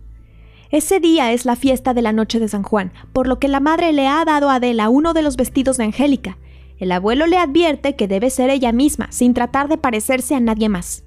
Ese 0.70 1.00
día 1.00 1.32
es 1.32 1.44
la 1.44 1.56
fiesta 1.56 1.92
de 1.92 2.02
la 2.02 2.12
noche 2.12 2.38
de 2.38 2.48
San 2.48 2.62
Juan, 2.62 2.92
por 3.12 3.26
lo 3.26 3.38
que 3.38 3.48
la 3.48 3.60
madre 3.60 3.92
le 3.92 4.06
ha 4.06 4.24
dado 4.24 4.48
a 4.48 4.56
Adela 4.56 4.88
uno 4.90 5.12
de 5.12 5.22
los 5.22 5.36
vestidos 5.36 5.76
de 5.76 5.84
Angélica. 5.84 6.38
El 6.78 6.92
abuelo 6.92 7.26
le 7.26 7.38
advierte 7.38 7.96
que 7.96 8.08
debe 8.08 8.30
ser 8.30 8.50
ella 8.50 8.72
misma, 8.72 9.10
sin 9.10 9.34
tratar 9.34 9.68
de 9.68 9.78
parecerse 9.78 10.34
a 10.34 10.40
nadie 10.40 10.68
más. 10.68 11.04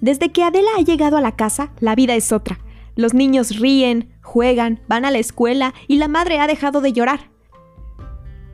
Desde 0.00 0.30
que 0.30 0.42
Adela 0.42 0.70
ha 0.78 0.82
llegado 0.82 1.16
a 1.16 1.20
la 1.20 1.36
casa, 1.36 1.72
la 1.80 1.94
vida 1.94 2.14
es 2.14 2.32
otra. 2.32 2.58
Los 2.96 3.12
niños 3.12 3.58
ríen, 3.58 4.15
juegan, 4.26 4.80
van 4.88 5.04
a 5.04 5.10
la 5.10 5.18
escuela 5.18 5.72
y 5.88 5.96
la 5.96 6.08
madre 6.08 6.38
ha 6.38 6.46
dejado 6.46 6.82
de 6.82 6.92
llorar. 6.92 7.30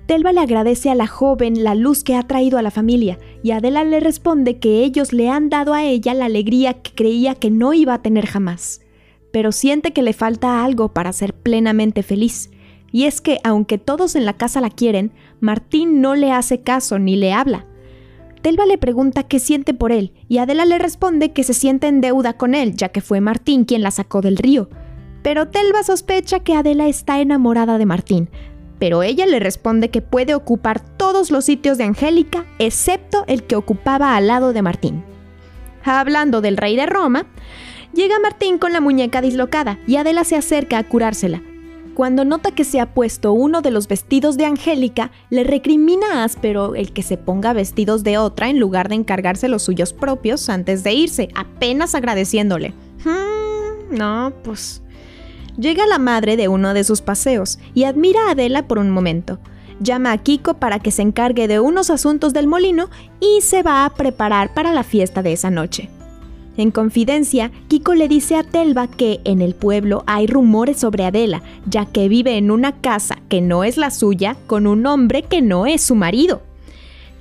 Telva 0.06 0.32
le 0.32 0.40
agradece 0.40 0.90
a 0.90 0.94
la 0.94 1.06
joven 1.06 1.64
la 1.64 1.74
luz 1.74 2.04
que 2.04 2.14
ha 2.14 2.22
traído 2.22 2.58
a 2.58 2.62
la 2.62 2.70
familia 2.70 3.18
y 3.42 3.52
Adela 3.52 3.82
le 3.82 3.98
responde 3.98 4.58
que 4.58 4.84
ellos 4.84 5.12
le 5.12 5.30
han 5.30 5.48
dado 5.48 5.72
a 5.72 5.84
ella 5.84 6.12
la 6.12 6.26
alegría 6.26 6.74
que 6.74 6.92
creía 6.92 7.34
que 7.34 7.50
no 7.50 7.72
iba 7.72 7.94
a 7.94 8.02
tener 8.02 8.26
jamás. 8.26 8.82
Pero 9.32 9.52
siente 9.52 9.92
que 9.92 10.02
le 10.02 10.12
falta 10.12 10.64
algo 10.64 10.92
para 10.92 11.12
ser 11.12 11.32
plenamente 11.32 12.02
feliz. 12.02 12.50
Y 12.90 13.04
es 13.04 13.22
que, 13.22 13.38
aunque 13.42 13.78
todos 13.78 14.14
en 14.14 14.26
la 14.26 14.34
casa 14.34 14.60
la 14.60 14.68
quieren, 14.68 15.12
Martín 15.40 16.02
no 16.02 16.14
le 16.14 16.30
hace 16.30 16.60
caso 16.60 16.98
ni 16.98 17.16
le 17.16 17.32
habla. 17.32 17.66
Telva 18.42 18.66
le 18.66 18.76
pregunta 18.76 19.22
qué 19.22 19.38
siente 19.38 19.72
por 19.72 19.92
él 19.92 20.12
y 20.28 20.38
Adela 20.38 20.66
le 20.66 20.78
responde 20.78 21.32
que 21.32 21.44
se 21.44 21.54
siente 21.54 21.86
en 21.86 22.02
deuda 22.02 22.34
con 22.34 22.54
él, 22.54 22.76
ya 22.76 22.90
que 22.90 23.00
fue 23.00 23.20
Martín 23.20 23.64
quien 23.64 23.82
la 23.82 23.92
sacó 23.92 24.20
del 24.20 24.36
río. 24.36 24.68
Pero 25.22 25.48
Telva 25.48 25.82
sospecha 25.82 26.40
que 26.40 26.54
Adela 26.54 26.88
está 26.88 27.20
enamorada 27.20 27.78
de 27.78 27.86
Martín, 27.86 28.28
pero 28.78 29.02
ella 29.02 29.26
le 29.26 29.38
responde 29.38 29.90
que 29.90 30.02
puede 30.02 30.34
ocupar 30.34 30.80
todos 30.80 31.30
los 31.30 31.44
sitios 31.44 31.78
de 31.78 31.84
Angélica, 31.84 32.44
excepto 32.58 33.24
el 33.28 33.44
que 33.44 33.56
ocupaba 33.56 34.16
al 34.16 34.26
lado 34.26 34.52
de 34.52 34.62
Martín. 34.62 35.04
Hablando 35.84 36.40
del 36.40 36.56
rey 36.56 36.76
de 36.76 36.86
Roma, 36.86 37.26
llega 37.94 38.18
Martín 38.18 38.58
con 38.58 38.72
la 38.72 38.80
muñeca 38.80 39.20
dislocada 39.20 39.78
y 39.86 39.96
Adela 39.96 40.24
se 40.24 40.36
acerca 40.36 40.78
a 40.78 40.84
curársela, 40.84 41.42
cuando 41.94 42.24
nota 42.24 42.52
que 42.52 42.64
se 42.64 42.80
ha 42.80 42.94
puesto 42.94 43.34
uno 43.34 43.60
de 43.60 43.70
los 43.70 43.86
vestidos 43.86 44.38
de 44.38 44.46
Angélica, 44.46 45.10
le 45.28 45.44
recrimina 45.44 46.24
áspero 46.24 46.74
el 46.74 46.92
que 46.92 47.02
se 47.02 47.18
ponga 47.18 47.52
vestidos 47.52 48.02
de 48.02 48.16
otra 48.16 48.48
en 48.48 48.58
lugar 48.58 48.88
de 48.88 48.94
encargarse 48.94 49.46
los 49.48 49.62
suyos 49.62 49.92
propios 49.92 50.48
antes 50.48 50.84
de 50.84 50.94
irse, 50.94 51.28
apenas 51.34 51.94
agradeciéndole. 51.94 52.72
Hmm, 53.04 53.94
no, 53.94 54.32
pues... 54.42 54.82
Llega 55.58 55.86
la 55.86 55.98
madre 55.98 56.36
de 56.36 56.48
uno 56.48 56.74
de 56.74 56.84
sus 56.84 57.02
paseos 57.02 57.58
y 57.74 57.84
admira 57.84 58.28
a 58.28 58.30
Adela 58.32 58.66
por 58.66 58.78
un 58.78 58.90
momento. 58.90 59.38
Llama 59.80 60.12
a 60.12 60.18
Kiko 60.18 60.54
para 60.54 60.78
que 60.78 60.90
se 60.90 61.02
encargue 61.02 61.48
de 61.48 61.60
unos 61.60 61.90
asuntos 61.90 62.32
del 62.32 62.46
molino 62.46 62.88
y 63.20 63.40
se 63.42 63.62
va 63.62 63.84
a 63.84 63.90
preparar 63.90 64.54
para 64.54 64.72
la 64.72 64.84
fiesta 64.84 65.22
de 65.22 65.32
esa 65.32 65.50
noche. 65.50 65.90
En 66.56 66.70
confidencia, 66.70 67.50
Kiko 67.68 67.94
le 67.94 68.08
dice 68.08 68.36
a 68.36 68.42
Telva 68.42 68.86
que 68.86 69.20
en 69.24 69.40
el 69.40 69.54
pueblo 69.54 70.04
hay 70.06 70.26
rumores 70.26 70.78
sobre 70.78 71.04
Adela, 71.04 71.42
ya 71.66 71.86
que 71.86 72.08
vive 72.08 72.36
en 72.36 72.50
una 72.50 72.80
casa 72.80 73.18
que 73.28 73.40
no 73.40 73.64
es 73.64 73.78
la 73.78 73.90
suya 73.90 74.36
con 74.46 74.66
un 74.66 74.86
hombre 74.86 75.22
que 75.22 75.40
no 75.40 75.66
es 75.66 75.82
su 75.82 75.94
marido. 75.94 76.42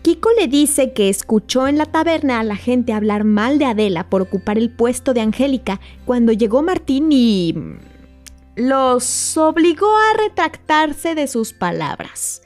Kiko 0.02 0.30
le 0.38 0.48
dice 0.48 0.94
que 0.94 1.10
escuchó 1.10 1.68
en 1.68 1.78
la 1.78 1.86
taberna 1.86 2.40
a 2.40 2.44
la 2.44 2.56
gente 2.56 2.92
hablar 2.92 3.24
mal 3.24 3.60
de 3.60 3.66
Adela 3.66 4.10
por 4.10 4.22
ocupar 4.22 4.58
el 4.58 4.70
puesto 4.70 5.14
de 5.14 5.22
Angélica 5.22 5.80
cuando 6.06 6.32
llegó 6.32 6.62
Martín 6.62 7.10
y... 7.12 7.56
los 8.55 9.38
obligó 9.38 9.88
a 9.88 10.17
retractarse 10.17 11.15
de 11.15 11.27
sus 11.27 11.53
palabras. 11.53 12.41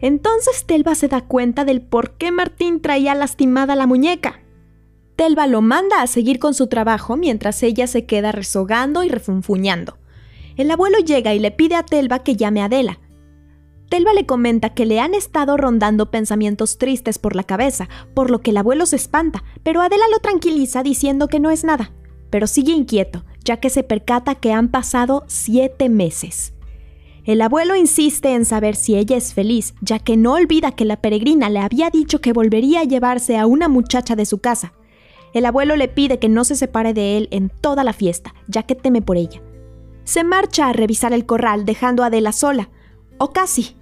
Entonces 0.00 0.64
Telva 0.66 0.94
se 0.94 1.08
da 1.08 1.22
cuenta 1.22 1.64
del 1.64 1.82
por 1.82 2.12
qué 2.16 2.30
Martín 2.30 2.80
traía 2.80 3.14
lastimada 3.14 3.74
la 3.74 3.86
muñeca. 3.86 4.40
Telva 5.16 5.48
lo 5.48 5.60
manda 5.60 6.02
a 6.02 6.06
seguir 6.06 6.38
con 6.38 6.54
su 6.54 6.68
trabajo 6.68 7.16
mientras 7.16 7.62
ella 7.64 7.88
se 7.88 8.06
queda 8.06 8.30
rezogando 8.30 9.02
y 9.02 9.08
refunfuñando. 9.08 9.98
El 10.56 10.70
abuelo 10.70 10.98
llega 10.98 11.34
y 11.34 11.40
le 11.40 11.50
pide 11.50 11.74
a 11.74 11.82
Telva 11.82 12.20
que 12.20 12.36
llame 12.36 12.62
a 12.62 12.66
Adela. 12.66 13.00
Telva 13.88 14.12
le 14.12 14.26
comenta 14.26 14.74
que 14.74 14.86
le 14.86 15.00
han 15.00 15.14
estado 15.14 15.56
rondando 15.56 16.10
pensamientos 16.10 16.78
tristes 16.78 17.18
por 17.18 17.34
la 17.34 17.42
cabeza, 17.42 17.88
por 18.14 18.30
lo 18.30 18.40
que 18.40 18.50
el 18.50 18.58
abuelo 18.58 18.86
se 18.86 18.96
espanta, 18.96 19.42
pero 19.62 19.80
Adela 19.80 20.04
lo 20.12 20.18
tranquiliza 20.20 20.82
diciendo 20.82 21.26
que 21.26 21.40
no 21.40 21.50
es 21.50 21.64
nada. 21.64 21.92
Pero 22.30 22.46
sigue 22.46 22.72
inquieto, 22.72 23.24
ya 23.44 23.58
que 23.58 23.70
se 23.70 23.82
percata 23.82 24.34
que 24.34 24.52
han 24.52 24.68
pasado 24.68 25.24
siete 25.26 25.88
meses. 25.88 26.52
El 27.24 27.42
abuelo 27.42 27.76
insiste 27.76 28.32
en 28.32 28.44
saber 28.44 28.74
si 28.74 28.96
ella 28.96 29.16
es 29.16 29.34
feliz, 29.34 29.74
ya 29.80 29.98
que 29.98 30.16
no 30.16 30.32
olvida 30.32 30.72
que 30.72 30.84
la 30.84 31.00
peregrina 31.00 31.50
le 31.50 31.58
había 31.58 31.90
dicho 31.90 32.20
que 32.20 32.32
volvería 32.32 32.80
a 32.80 32.84
llevarse 32.84 33.36
a 33.36 33.46
una 33.46 33.68
muchacha 33.68 34.16
de 34.16 34.24
su 34.24 34.38
casa, 34.38 34.72
el 35.34 35.46
abuelo 35.46 35.76
le 35.76 35.88
pide 35.88 36.18
que 36.18 36.28
no 36.28 36.44
se 36.44 36.56
separe 36.56 36.94
de 36.94 37.16
él 37.16 37.28
en 37.30 37.50
toda 37.50 37.84
la 37.84 37.92
fiesta, 37.92 38.34
ya 38.46 38.62
que 38.62 38.74
teme 38.74 39.02
por 39.02 39.16
ella. 39.16 39.42
Se 40.04 40.24
marcha 40.24 40.68
a 40.68 40.72
revisar 40.72 41.12
el 41.12 41.26
corral 41.26 41.64
dejando 41.64 42.02
a 42.02 42.06
Adela 42.06 42.32
sola, 42.32 42.70
o 43.18 43.32
casi. 43.32 43.76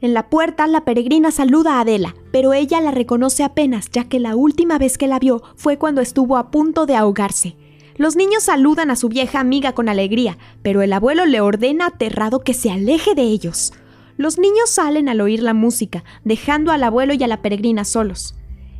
En 0.00 0.14
la 0.14 0.28
puerta 0.28 0.66
la 0.66 0.84
peregrina 0.84 1.30
saluda 1.30 1.76
a 1.76 1.82
Adela, 1.82 2.16
pero 2.32 2.52
ella 2.52 2.80
la 2.80 2.90
reconoce 2.90 3.44
apenas, 3.44 3.90
ya 3.92 4.04
que 4.04 4.18
la 4.18 4.34
última 4.34 4.76
vez 4.78 4.98
que 4.98 5.06
la 5.06 5.20
vio 5.20 5.42
fue 5.54 5.78
cuando 5.78 6.00
estuvo 6.00 6.36
a 6.36 6.50
punto 6.50 6.86
de 6.86 6.96
ahogarse. 6.96 7.56
Los 7.96 8.16
niños 8.16 8.44
saludan 8.44 8.90
a 8.90 8.96
su 8.96 9.08
vieja 9.08 9.40
amiga 9.40 9.72
con 9.72 9.88
alegría, 9.88 10.38
pero 10.62 10.82
el 10.82 10.92
abuelo 10.92 11.26
le 11.26 11.40
ordena 11.40 11.86
aterrado 11.86 12.40
que 12.40 12.54
se 12.54 12.70
aleje 12.70 13.14
de 13.14 13.22
ellos. 13.22 13.72
Los 14.16 14.38
niños 14.38 14.70
salen 14.70 15.08
al 15.08 15.20
oír 15.20 15.42
la 15.42 15.54
música, 15.54 16.04
dejando 16.24 16.72
al 16.72 16.84
abuelo 16.84 17.14
y 17.14 17.22
a 17.22 17.26
la 17.26 17.42
peregrina 17.42 17.84
solos. 17.84 18.34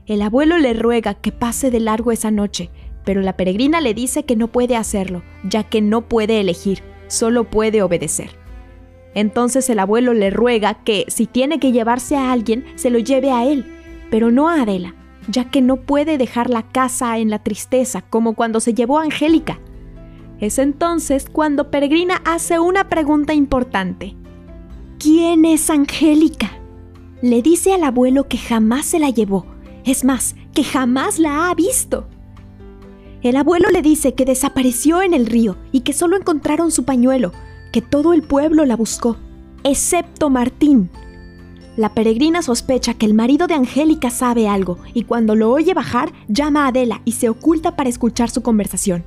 El 0.07 0.23
abuelo 0.23 0.59
le 0.59 0.73
ruega 0.73 1.14
que 1.14 1.33
pase 1.33 1.71
de 1.71 1.81
largo 1.81 2.12
esa 2.12 2.31
noche, 2.31 2.71
pero 3.04 3.21
la 3.21 3.37
peregrina 3.37 3.81
le 3.81 3.95
dice 3.95 4.25
que 4.25 4.37
no 4.37 4.49
puede 4.49 4.76
hacerlo, 4.76 5.23
ya 5.45 5.64
que 5.64 5.81
no 5.81 6.09
puede 6.09 6.40
elegir, 6.40 6.83
solo 7.09 7.45
puede 7.45 7.83
obedecer. 7.83 8.31
Entonces 9.14 9.69
el 9.69 9.78
abuelo 9.78 10.14
le 10.14 10.31
ruega 10.31 10.83
que, 10.85 11.04
si 11.09 11.26
tiene 11.26 11.59
que 11.61 11.73
llevarse 11.73 12.16
a 12.16 12.33
alguien, 12.33 12.64
se 12.76 12.90
lo 12.90 12.99
lleve 12.99 13.31
a 13.31 13.45
él, 13.45 13.66
pero 14.11 14.31
no 14.31 14.49
a 14.49 14.62
Adela, 14.62 14.95
ya 15.29 15.50
que 15.50 15.62
no 15.62 15.76
puede 15.76 16.19
dejar 16.19 16.50
la 16.50 16.62
casa 16.62 17.19
en 17.19 17.31
la 17.31 17.38
tristeza 17.38 18.02
como 18.02 18.35
cuando 18.35 18.61
se 18.61 18.75
llevó 18.75 18.99
a 18.99 19.05
Angélica. 19.05 19.59
Es 20.41 20.59
entonces 20.59 21.26
cuando 21.31 21.71
Peregrina 21.71 22.21
hace 22.25 22.59
una 22.59 22.88
pregunta 22.88 23.33
importante. 23.33 24.17
¿Quién 24.99 25.45
es 25.45 25.71
Angélica? 25.71 26.50
Le 27.23 27.43
dice 27.43 27.73
al 27.73 27.85
abuelo 27.85 28.26
que 28.26 28.38
jamás 28.38 28.87
se 28.87 28.99
la 28.99 29.11
llevó, 29.11 29.47
es 29.85 30.05
más, 30.05 30.35
que 30.55 30.64
jamás 30.64 31.19
la 31.19 31.49
ha 31.49 31.55
visto. 31.55 32.09
El 33.23 33.37
abuelo 33.37 33.69
le 33.71 33.83
dice 33.83 34.14
que 34.14 34.25
desapareció 34.25 35.00
en 35.02 35.14
el 35.14 35.26
río 35.26 35.57
y 35.71 35.81
que 35.81 35.93
solo 35.93 36.17
encontraron 36.17 36.73
su 36.73 36.85
pañuelo, 36.85 37.33
que 37.73 37.81
todo 37.81 38.12
el 38.12 38.23
pueblo 38.23 38.64
la 38.64 38.75
buscó, 38.75 39.17
excepto 39.62 40.29
Martín. 40.29 40.91
La 41.76 41.95
peregrina 41.95 42.43
sospecha 42.43 42.95
que 42.95 43.07
el 43.07 43.14
marido 43.14 43.47
de 43.47 43.55
Angélica 43.55 44.11
sabe 44.11 44.47
algo 44.49 44.79
y 44.93 45.05
cuando 45.05 45.35
lo 45.35 45.50
oye 45.50 45.73
bajar 45.73 46.12
llama 46.29 46.64
a 46.64 46.69
Adela 46.69 47.00
y 47.05 47.12
se 47.12 47.29
oculta 47.29 47.76
para 47.76 47.88
escuchar 47.88 48.29
su 48.29 48.43
conversación. 48.43 49.05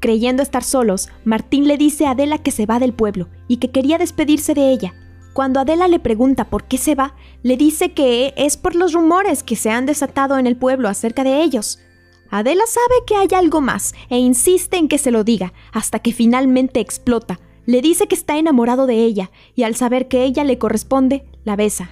Creyendo 0.00 0.42
estar 0.42 0.64
solos, 0.64 1.10
Martín 1.24 1.68
le 1.68 1.76
dice 1.76 2.06
a 2.06 2.12
Adela 2.12 2.38
que 2.38 2.52
se 2.52 2.64
va 2.64 2.78
del 2.78 2.94
pueblo 2.94 3.28
y 3.48 3.58
que 3.58 3.70
quería 3.70 3.98
despedirse 3.98 4.54
de 4.54 4.70
ella, 4.70 4.94
cuando 5.32 5.60
Adela 5.60 5.88
le 5.88 6.00
pregunta 6.00 6.48
por 6.48 6.64
qué 6.64 6.76
se 6.76 6.94
va, 6.94 7.14
le 7.42 7.56
dice 7.56 7.92
que 7.92 8.34
es 8.36 8.56
por 8.56 8.74
los 8.74 8.92
rumores 8.92 9.42
que 9.42 9.56
se 9.56 9.70
han 9.70 9.86
desatado 9.86 10.38
en 10.38 10.46
el 10.46 10.56
pueblo 10.56 10.88
acerca 10.88 11.22
de 11.22 11.42
ellos. 11.42 11.78
Adela 12.30 12.64
sabe 12.66 12.94
que 13.06 13.16
hay 13.16 13.28
algo 13.38 13.60
más 13.60 13.94
e 14.08 14.18
insiste 14.18 14.76
en 14.76 14.88
que 14.88 14.98
se 14.98 15.10
lo 15.10 15.22
diga, 15.22 15.52
hasta 15.72 16.00
que 16.00 16.12
finalmente 16.12 16.80
explota. 16.80 17.38
Le 17.66 17.82
dice 17.82 18.08
que 18.08 18.14
está 18.14 18.38
enamorado 18.38 18.86
de 18.86 19.04
ella 19.04 19.30
y 19.54 19.62
al 19.62 19.74
saber 19.74 20.08
que 20.08 20.24
ella 20.24 20.44
le 20.44 20.58
corresponde, 20.58 21.24
la 21.44 21.56
besa. 21.56 21.90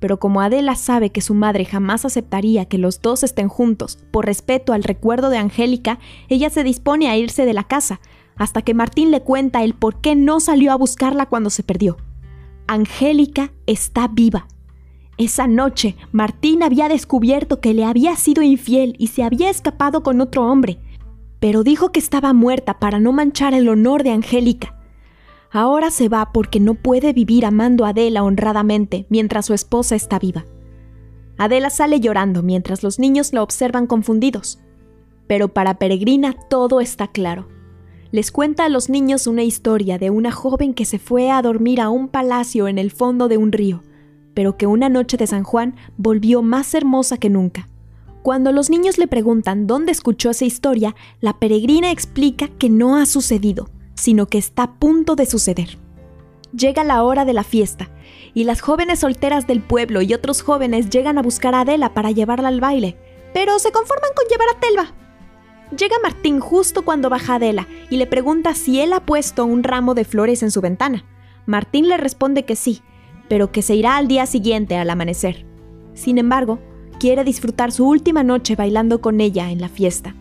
Pero 0.00 0.18
como 0.18 0.40
Adela 0.40 0.74
sabe 0.74 1.10
que 1.10 1.20
su 1.20 1.34
madre 1.34 1.64
jamás 1.64 2.04
aceptaría 2.04 2.66
que 2.66 2.78
los 2.78 3.00
dos 3.00 3.22
estén 3.22 3.48
juntos 3.48 3.98
por 4.10 4.26
respeto 4.26 4.72
al 4.72 4.82
recuerdo 4.82 5.30
de 5.30 5.38
Angélica, 5.38 5.98
ella 6.28 6.50
se 6.50 6.64
dispone 6.64 7.08
a 7.08 7.16
irse 7.16 7.46
de 7.46 7.54
la 7.54 7.64
casa, 7.64 8.00
hasta 8.36 8.62
que 8.62 8.74
Martín 8.74 9.10
le 9.10 9.22
cuenta 9.22 9.62
el 9.62 9.74
por 9.74 10.00
qué 10.00 10.14
no 10.16 10.40
salió 10.40 10.72
a 10.72 10.76
buscarla 10.76 11.26
cuando 11.26 11.50
se 11.50 11.62
perdió. 11.62 11.96
Angélica 12.66 13.52
está 13.66 14.08
viva 14.08 14.46
esa 15.16 15.46
noche, 15.46 15.94
Martín 16.10 16.64
había 16.64 16.88
descubierto 16.88 17.60
que 17.60 17.72
le 17.72 17.84
había 17.84 18.16
sido 18.16 18.42
infiel 18.42 18.96
y 18.98 19.08
se 19.08 19.22
había 19.22 19.48
escapado 19.48 20.02
con 20.02 20.20
otro 20.20 20.44
hombre, 20.50 20.78
pero 21.38 21.62
dijo 21.62 21.92
que 21.92 22.00
estaba 22.00 22.32
muerta 22.32 22.80
para 22.80 22.98
no 22.98 23.12
manchar 23.12 23.54
el 23.54 23.68
honor 23.68 24.02
de 24.02 24.10
Angélica. 24.10 24.76
Ahora 25.54 25.90
se 25.90 26.10
va 26.10 26.32
porque 26.32 26.60
no 26.60 26.74
puede 26.74 27.14
vivir 27.14 27.46
amando 27.46 27.86
a 27.86 27.90
Adela 27.90 28.22
honradamente 28.22 29.06
mientras 29.08 29.46
su 29.46 29.54
esposa 29.54 29.96
está 29.96 30.18
viva. 30.18 30.44
Adela 31.38 31.70
sale 31.70 31.98
llorando 31.98 32.42
mientras 32.42 32.82
los 32.82 32.98
niños 32.98 33.32
la 33.32 33.42
observan 33.42 33.86
confundidos. 33.86 34.58
Pero 35.26 35.48
para 35.48 35.78
Peregrina 35.78 36.34
todo 36.50 36.82
está 36.82 37.08
claro. 37.08 37.48
Les 38.10 38.30
cuenta 38.30 38.66
a 38.66 38.68
los 38.68 38.90
niños 38.90 39.26
una 39.26 39.44
historia 39.44 39.96
de 39.96 40.10
una 40.10 40.30
joven 40.30 40.74
que 40.74 40.84
se 40.84 40.98
fue 40.98 41.30
a 41.30 41.40
dormir 41.40 41.80
a 41.80 41.88
un 41.88 42.08
palacio 42.08 42.68
en 42.68 42.76
el 42.76 42.90
fondo 42.90 43.28
de 43.28 43.38
un 43.38 43.50
río 43.50 43.82
pero 44.34 44.56
que 44.56 44.66
una 44.66 44.88
noche 44.88 45.16
de 45.16 45.26
San 45.26 45.44
Juan 45.44 45.76
volvió 45.96 46.42
más 46.42 46.74
hermosa 46.74 47.16
que 47.16 47.30
nunca. 47.30 47.68
Cuando 48.22 48.52
los 48.52 48.68
niños 48.68 48.98
le 48.98 49.06
preguntan 49.06 49.66
dónde 49.66 49.92
escuchó 49.92 50.30
esa 50.30 50.44
historia, 50.44 50.94
la 51.20 51.38
peregrina 51.38 51.90
explica 51.90 52.48
que 52.48 52.68
no 52.68 52.96
ha 52.96 53.06
sucedido, 53.06 53.68
sino 54.04 54.26
que 54.26 54.36
está 54.36 54.64
a 54.64 54.72
punto 54.74 55.16
de 55.16 55.24
suceder. 55.24 55.78
Llega 56.54 56.84
la 56.84 57.02
hora 57.04 57.24
de 57.24 57.32
la 57.32 57.42
fiesta, 57.42 57.88
y 58.34 58.44
las 58.44 58.60
jóvenes 58.60 58.98
solteras 58.98 59.46
del 59.46 59.62
pueblo 59.62 60.02
y 60.02 60.12
otros 60.12 60.42
jóvenes 60.42 60.90
llegan 60.90 61.16
a 61.16 61.22
buscar 61.22 61.54
a 61.54 61.60
Adela 61.60 61.94
para 61.94 62.10
llevarla 62.10 62.48
al 62.48 62.60
baile, 62.60 62.98
pero 63.32 63.58
se 63.58 63.72
conforman 63.72 64.10
con 64.14 64.26
llevar 64.28 64.48
a 64.54 64.60
Telva. 64.60 64.94
Llega 65.74 65.96
Martín 66.02 66.38
justo 66.38 66.84
cuando 66.84 67.08
baja 67.08 67.36
Adela 67.36 67.66
y 67.88 67.96
le 67.96 68.06
pregunta 68.06 68.54
si 68.54 68.78
él 68.78 68.92
ha 68.92 69.00
puesto 69.06 69.46
un 69.46 69.62
ramo 69.62 69.94
de 69.94 70.04
flores 70.04 70.42
en 70.42 70.50
su 70.50 70.60
ventana. 70.60 71.06
Martín 71.46 71.88
le 71.88 71.96
responde 71.96 72.44
que 72.44 72.56
sí, 72.56 72.82
pero 73.30 73.52
que 73.52 73.62
se 73.62 73.74
irá 73.74 73.96
al 73.96 74.06
día 74.06 74.26
siguiente 74.26 74.76
al 74.76 74.90
amanecer. 74.90 75.46
Sin 75.94 76.18
embargo, 76.18 76.58
quiere 77.00 77.24
disfrutar 77.24 77.72
su 77.72 77.88
última 77.88 78.22
noche 78.22 78.54
bailando 78.54 79.00
con 79.00 79.22
ella 79.22 79.50
en 79.50 79.62
la 79.62 79.70
fiesta. 79.70 80.14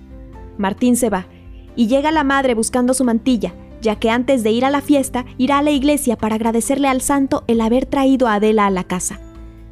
Martín 0.58 0.96
se 0.96 1.10
va, 1.10 1.28
y 1.76 1.88
llega 1.88 2.12
la 2.12 2.24
madre 2.24 2.54
buscando 2.54 2.94
su 2.94 3.04
mantilla, 3.04 3.54
ya 3.84 3.98
que 3.98 4.10
antes 4.10 4.42
de 4.42 4.52
ir 4.52 4.66
a 4.66 4.72
la 4.72 4.82
fiesta 4.82 5.26
irá 5.38 5.60
a 5.60 5.62
la 5.62 5.70
iglesia 5.70 6.18
para 6.18 6.36
agradecerle 6.36 6.88
al 6.88 7.02
santo 7.02 7.44
el 7.48 7.62
haber 7.62 7.86
traído 7.86 8.28
a 8.28 8.36
Adela 8.36 8.66
a 8.66 8.72
la 8.72 8.86
casa. 8.86 9.20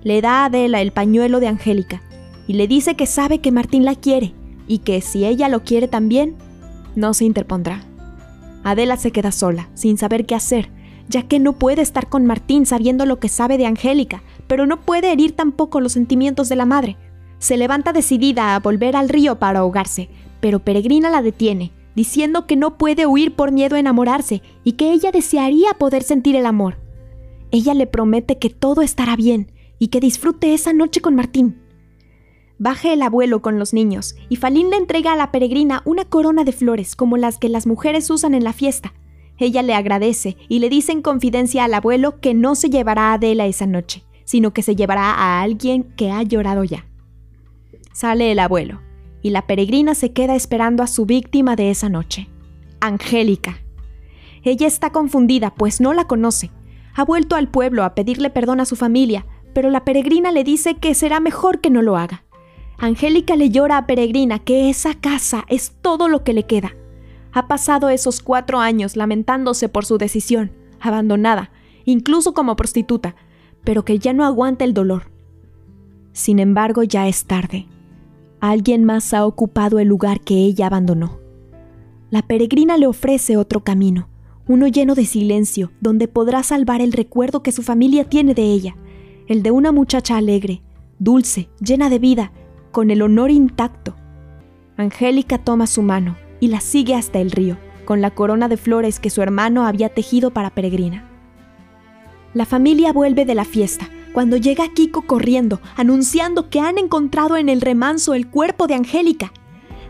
Le 0.03 0.21
da 0.21 0.41
a 0.41 0.45
Adela 0.45 0.81
el 0.81 0.91
pañuelo 0.91 1.39
de 1.39 1.47
Angélica, 1.47 2.01
y 2.45 2.53
le 2.53 2.67
dice 2.67 2.95
que 2.95 3.05
sabe 3.05 3.39
que 3.39 3.51
Martín 3.51 3.85
la 3.85 3.95
quiere, 3.95 4.33
y 4.67 4.79
que 4.79 5.01
si 5.01 5.25
ella 5.25 5.47
lo 5.47 5.63
quiere 5.63 5.87
también, 5.87 6.35
no 6.95 7.13
se 7.13 7.25
interpondrá. 7.25 7.83
Adela 8.63 8.97
se 8.97 9.11
queda 9.11 9.31
sola, 9.31 9.69
sin 9.73 9.97
saber 9.97 10.25
qué 10.25 10.35
hacer, 10.35 10.69
ya 11.07 11.23
que 11.23 11.39
no 11.39 11.53
puede 11.53 11.81
estar 11.81 12.09
con 12.09 12.25
Martín 12.25 12.65
sabiendo 12.65 13.05
lo 13.05 13.19
que 13.19 13.29
sabe 13.29 13.57
de 13.57 13.65
Angélica, 13.65 14.23
pero 14.47 14.65
no 14.65 14.81
puede 14.81 15.11
herir 15.11 15.35
tampoco 15.35 15.79
los 15.79 15.93
sentimientos 15.93 16.49
de 16.49 16.57
la 16.57 16.65
madre. 16.65 16.97
Se 17.39 17.57
levanta 17.57 17.93
decidida 17.93 18.55
a 18.55 18.59
volver 18.59 18.95
al 18.95 19.09
río 19.09 19.39
para 19.39 19.59
ahogarse, 19.59 20.09
pero 20.41 20.59
Peregrina 20.59 21.09
la 21.09 21.21
detiene, 21.21 21.71
diciendo 21.95 22.47
que 22.47 22.55
no 22.55 22.77
puede 22.77 23.05
huir 23.05 23.35
por 23.35 23.51
miedo 23.51 23.75
a 23.75 23.79
enamorarse 23.79 24.41
y 24.63 24.73
que 24.73 24.91
ella 24.91 25.11
desearía 25.11 25.73
poder 25.73 26.03
sentir 26.03 26.35
el 26.35 26.45
amor. 26.45 26.77
Ella 27.51 27.73
le 27.73 27.87
promete 27.87 28.37
que 28.37 28.49
todo 28.49 28.81
estará 28.81 29.15
bien 29.15 29.51
y 29.79 29.87
que 29.87 29.99
disfrute 29.99 30.53
esa 30.53 30.73
noche 30.73 31.01
con 31.01 31.15
Martín. 31.15 31.61
Baja 32.57 32.93
el 32.93 33.01
abuelo 33.01 33.41
con 33.41 33.57
los 33.57 33.73
niños 33.73 34.15
y 34.29 34.35
Falín 34.35 34.69
le 34.69 34.77
entrega 34.77 35.13
a 35.13 35.15
la 35.15 35.31
peregrina 35.31 35.81
una 35.85 36.05
corona 36.05 36.43
de 36.43 36.51
flores 36.51 36.95
como 36.95 37.17
las 37.17 37.37
que 37.37 37.49
las 37.49 37.65
mujeres 37.65 38.09
usan 38.09 38.35
en 38.35 38.43
la 38.43 38.53
fiesta, 38.53 38.93
ella 39.41 39.63
le 39.63 39.73
agradece 39.73 40.37
y 40.49 40.59
le 40.59 40.69
dice 40.69 40.91
en 40.91 41.01
confidencia 41.01 41.63
al 41.63 41.73
abuelo 41.73 42.19
que 42.19 42.35
no 42.35 42.53
se 42.53 42.69
llevará 42.69 43.09
a 43.09 43.13
Adela 43.13 43.47
esa 43.47 43.65
noche, 43.65 44.03
sino 44.23 44.53
que 44.53 44.61
se 44.61 44.75
llevará 44.75 45.11
a 45.11 45.41
alguien 45.41 45.83
que 45.95 46.11
ha 46.11 46.21
llorado 46.21 46.63
ya. 46.63 46.85
Sale 47.91 48.31
el 48.31 48.37
abuelo, 48.37 48.81
y 49.21 49.29
la 49.29 49.47
peregrina 49.47 49.95
se 49.95 50.11
queda 50.13 50.35
esperando 50.35 50.83
a 50.83 50.87
su 50.87 51.05
víctima 51.05 51.55
de 51.55 51.69
esa 51.71 51.89
noche, 51.89 52.29
Angélica. 52.79 53.59
Ella 54.43 54.67
está 54.67 54.91
confundida, 54.91 55.53
pues 55.53 55.81
no 55.81 55.93
la 55.93 56.05
conoce. 56.05 56.51
Ha 56.95 57.05
vuelto 57.05 57.35
al 57.35 57.47
pueblo 57.47 57.83
a 57.83 57.93
pedirle 57.95 58.29
perdón 58.29 58.59
a 58.59 58.65
su 58.65 58.75
familia, 58.75 59.25
pero 59.53 59.69
la 59.69 59.85
peregrina 59.85 60.31
le 60.31 60.43
dice 60.43 60.75
que 60.75 60.95
será 60.95 61.19
mejor 61.19 61.61
que 61.61 61.69
no 61.69 61.81
lo 61.81 61.97
haga. 61.97 62.23
Angélica 62.77 63.35
le 63.35 63.51
llora 63.51 63.77
a 63.77 63.85
Peregrina 63.85 64.39
que 64.39 64.69
esa 64.69 64.95
casa 64.95 65.45
es 65.47 65.75
todo 65.81 66.07
lo 66.07 66.23
que 66.23 66.33
le 66.33 66.47
queda, 66.47 66.73
ha 67.33 67.47
pasado 67.47 67.89
esos 67.89 68.21
cuatro 68.21 68.59
años 68.59 68.95
lamentándose 68.95 69.69
por 69.69 69.85
su 69.85 69.97
decisión, 69.97 70.51
abandonada, 70.79 71.51
incluso 71.85 72.33
como 72.33 72.55
prostituta, 72.55 73.15
pero 73.63 73.85
que 73.85 73.99
ya 73.99 74.13
no 74.13 74.25
aguanta 74.25 74.65
el 74.65 74.73
dolor. 74.73 75.11
Sin 76.11 76.39
embargo, 76.39 76.83
ya 76.83 77.07
es 77.07 77.25
tarde. 77.25 77.67
Alguien 78.41 78.85
más 78.85 79.13
ha 79.13 79.25
ocupado 79.25 79.77
el 79.77 79.87
lugar 79.87 80.19
que 80.19 80.33
ella 80.33 80.65
abandonó. 80.65 81.19
La 82.09 82.23
peregrina 82.23 82.75
le 82.75 82.87
ofrece 82.87 83.37
otro 83.37 83.63
camino, 83.63 84.09
uno 84.47 84.67
lleno 84.67 84.95
de 84.95 85.05
silencio, 85.05 85.71
donde 85.79 86.07
podrá 86.07 86.41
salvar 86.41 86.81
el 86.81 86.91
recuerdo 86.91 87.43
que 87.43 87.51
su 87.51 87.61
familia 87.61 88.03
tiene 88.03 88.33
de 88.33 88.51
ella, 88.51 88.75
el 89.27 89.43
de 89.43 89.51
una 89.51 89.71
muchacha 89.71 90.17
alegre, 90.17 90.63
dulce, 90.97 91.49
llena 91.59 91.91
de 91.91 91.99
vida, 91.99 92.31
con 92.71 92.89
el 92.89 93.03
honor 93.03 93.29
intacto. 93.29 93.95
Angélica 94.75 95.37
toma 95.37 95.67
su 95.67 95.83
mano 95.83 96.17
y 96.39 96.47
la 96.47 96.61
sigue 96.61 96.95
hasta 96.95 97.19
el 97.19 97.29
río, 97.29 97.57
con 97.85 98.01
la 98.01 98.09
corona 98.09 98.47
de 98.47 98.57
flores 98.57 98.99
que 98.99 99.11
su 99.11 99.21
hermano 99.21 99.67
había 99.67 99.89
tejido 99.89 100.31
para 100.31 100.49
Peregrina. 100.49 101.07
La 102.33 102.45
familia 102.45 102.91
vuelve 102.91 103.25
de 103.25 103.35
la 103.35 103.45
fiesta, 103.45 103.87
cuando 104.13 104.37
llega 104.37 104.73
Kiko 104.73 105.03
corriendo, 105.03 105.61
anunciando 105.75 106.49
que 106.49 106.59
han 106.59 106.77
encontrado 106.77 107.37
en 107.37 107.49
el 107.49 107.61
remanso 107.61 108.13
el 108.13 108.29
cuerpo 108.29 108.67
de 108.67 108.75
Angélica. 108.75 109.31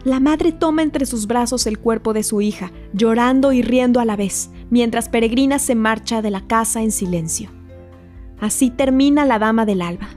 La 0.03 0.19
madre 0.19 0.51
toma 0.51 0.81
entre 0.81 1.05
sus 1.05 1.27
brazos 1.27 1.67
el 1.67 1.77
cuerpo 1.77 2.13
de 2.13 2.23
su 2.23 2.41
hija, 2.41 2.71
llorando 2.93 3.51
y 3.53 3.61
riendo 3.61 3.99
a 3.99 4.05
la 4.05 4.15
vez, 4.15 4.49
mientras 4.69 5.09
Peregrina 5.09 5.59
se 5.59 5.75
marcha 5.75 6.21
de 6.21 6.31
la 6.31 6.41
casa 6.41 6.81
en 6.81 6.91
silencio. 6.91 7.49
Así 8.39 8.71
termina 8.71 9.25
La 9.25 9.37
Dama 9.37 9.65
del 9.65 9.81
Alba. 9.81 10.07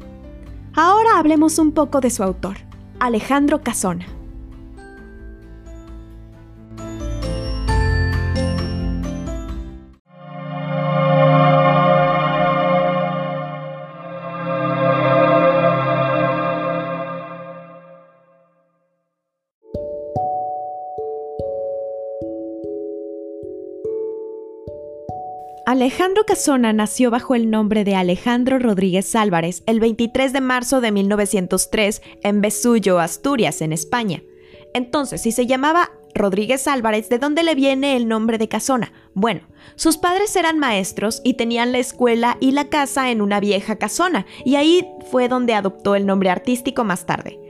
Ahora 0.75 1.19
hablemos 1.19 1.59
un 1.59 1.73
poco 1.73 2.01
de 2.01 2.11
su 2.11 2.23
autor, 2.23 2.57
Alejandro 2.99 3.63
Casona. 3.63 4.07
Alejandro 25.75 26.25
Casona 26.25 26.73
nació 26.73 27.11
bajo 27.11 27.35
el 27.35 27.51
nombre 27.51 27.83
de 27.83 27.97
Alejandro 27.97 28.61
Rodríguez 28.61 29.17
Álvarez 29.17 29.65
el 29.67 29.81
23 29.81 30.33
de 30.33 30.41
marzo 30.41 30.81
de 30.81 30.93
1903 30.93 32.01
en 32.23 32.41
Besullo, 32.41 33.01
Asturias, 33.01 33.61
en 33.61 33.73
España. 33.73 34.23
Entonces, 34.73 35.23
si 35.23 35.33
se 35.33 35.47
llamaba 35.47 35.91
Rodríguez 36.15 36.69
Álvarez, 36.69 37.09
¿de 37.09 37.19
dónde 37.19 37.43
le 37.43 37.57
viene 37.57 37.97
el 37.97 38.07
nombre 38.07 38.39
de 38.39 38.47
Casona? 38.47 38.93
Bueno, 39.15 39.41
sus 39.75 39.97
padres 39.97 40.37
eran 40.37 40.61
maestros 40.61 41.21
y 41.25 41.35
tenían 41.35 41.73
la 41.73 41.79
escuela 41.79 42.37
y 42.39 42.53
la 42.53 42.69
casa 42.69 43.11
en 43.11 43.21
una 43.21 43.41
vieja 43.41 43.75
casona, 43.75 44.27
y 44.45 44.55
ahí 44.55 44.87
fue 45.11 45.27
donde 45.27 45.55
adoptó 45.55 45.97
el 45.97 46.07
nombre 46.07 46.31
artístico 46.31 46.85
más 46.85 47.05
tarde. 47.05 47.41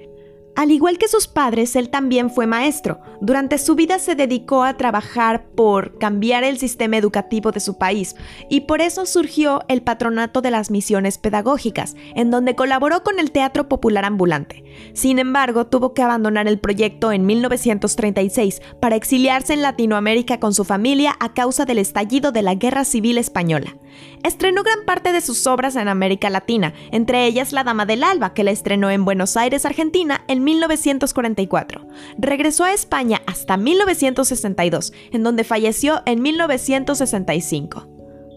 Al 0.56 0.70
igual 0.70 0.98
que 0.98 1.08
sus 1.08 1.26
padres, 1.26 1.74
él 1.74 1.90
también 1.90 2.30
fue 2.30 2.46
maestro. 2.46 3.00
Durante 3.20 3.58
su 3.58 3.74
vida 3.74 3.98
se 3.98 4.14
dedicó 4.14 4.62
a 4.62 4.76
trabajar 4.76 5.46
por 5.48 5.98
cambiar 5.98 6.44
el 6.44 6.58
sistema 6.58 6.96
educativo 6.96 7.50
de 7.50 7.58
su 7.58 7.76
país 7.76 8.14
y 8.48 8.62
por 8.62 8.80
eso 8.80 9.04
surgió 9.04 9.62
el 9.66 9.82
Patronato 9.82 10.42
de 10.42 10.52
las 10.52 10.70
Misiones 10.70 11.18
Pedagógicas, 11.18 11.96
en 12.14 12.30
donde 12.30 12.54
colaboró 12.54 13.02
con 13.02 13.18
el 13.18 13.32
Teatro 13.32 13.68
Popular 13.68 14.04
Ambulante. 14.04 14.62
Sin 14.92 15.18
embargo, 15.18 15.66
tuvo 15.66 15.92
que 15.92 16.02
abandonar 16.02 16.46
el 16.46 16.60
proyecto 16.60 17.10
en 17.10 17.26
1936 17.26 18.62
para 18.80 18.94
exiliarse 18.94 19.54
en 19.54 19.62
Latinoamérica 19.62 20.38
con 20.38 20.54
su 20.54 20.64
familia 20.64 21.16
a 21.18 21.34
causa 21.34 21.64
del 21.64 21.78
estallido 21.78 22.30
de 22.30 22.42
la 22.42 22.54
Guerra 22.54 22.84
Civil 22.84 23.18
Española. 23.18 23.76
Estrenó 24.22 24.62
gran 24.62 24.84
parte 24.84 25.12
de 25.12 25.20
sus 25.20 25.46
obras 25.46 25.76
en 25.76 25.88
América 25.88 26.30
Latina, 26.30 26.74
entre 26.92 27.26
ellas 27.26 27.52
La 27.52 27.64
Dama 27.64 27.86
del 27.86 28.04
Alba, 28.04 28.34
que 28.34 28.44
la 28.44 28.50
estrenó 28.50 28.90
en 28.90 29.04
Buenos 29.04 29.36
Aires, 29.36 29.64
Argentina, 29.64 30.24
en 30.28 30.44
1944. 30.44 31.86
Regresó 32.18 32.64
a 32.64 32.72
España 32.72 33.22
hasta 33.26 33.56
1962, 33.56 34.92
en 35.12 35.22
donde 35.22 35.44
falleció 35.44 36.02
en 36.06 36.22
1965. 36.22 37.88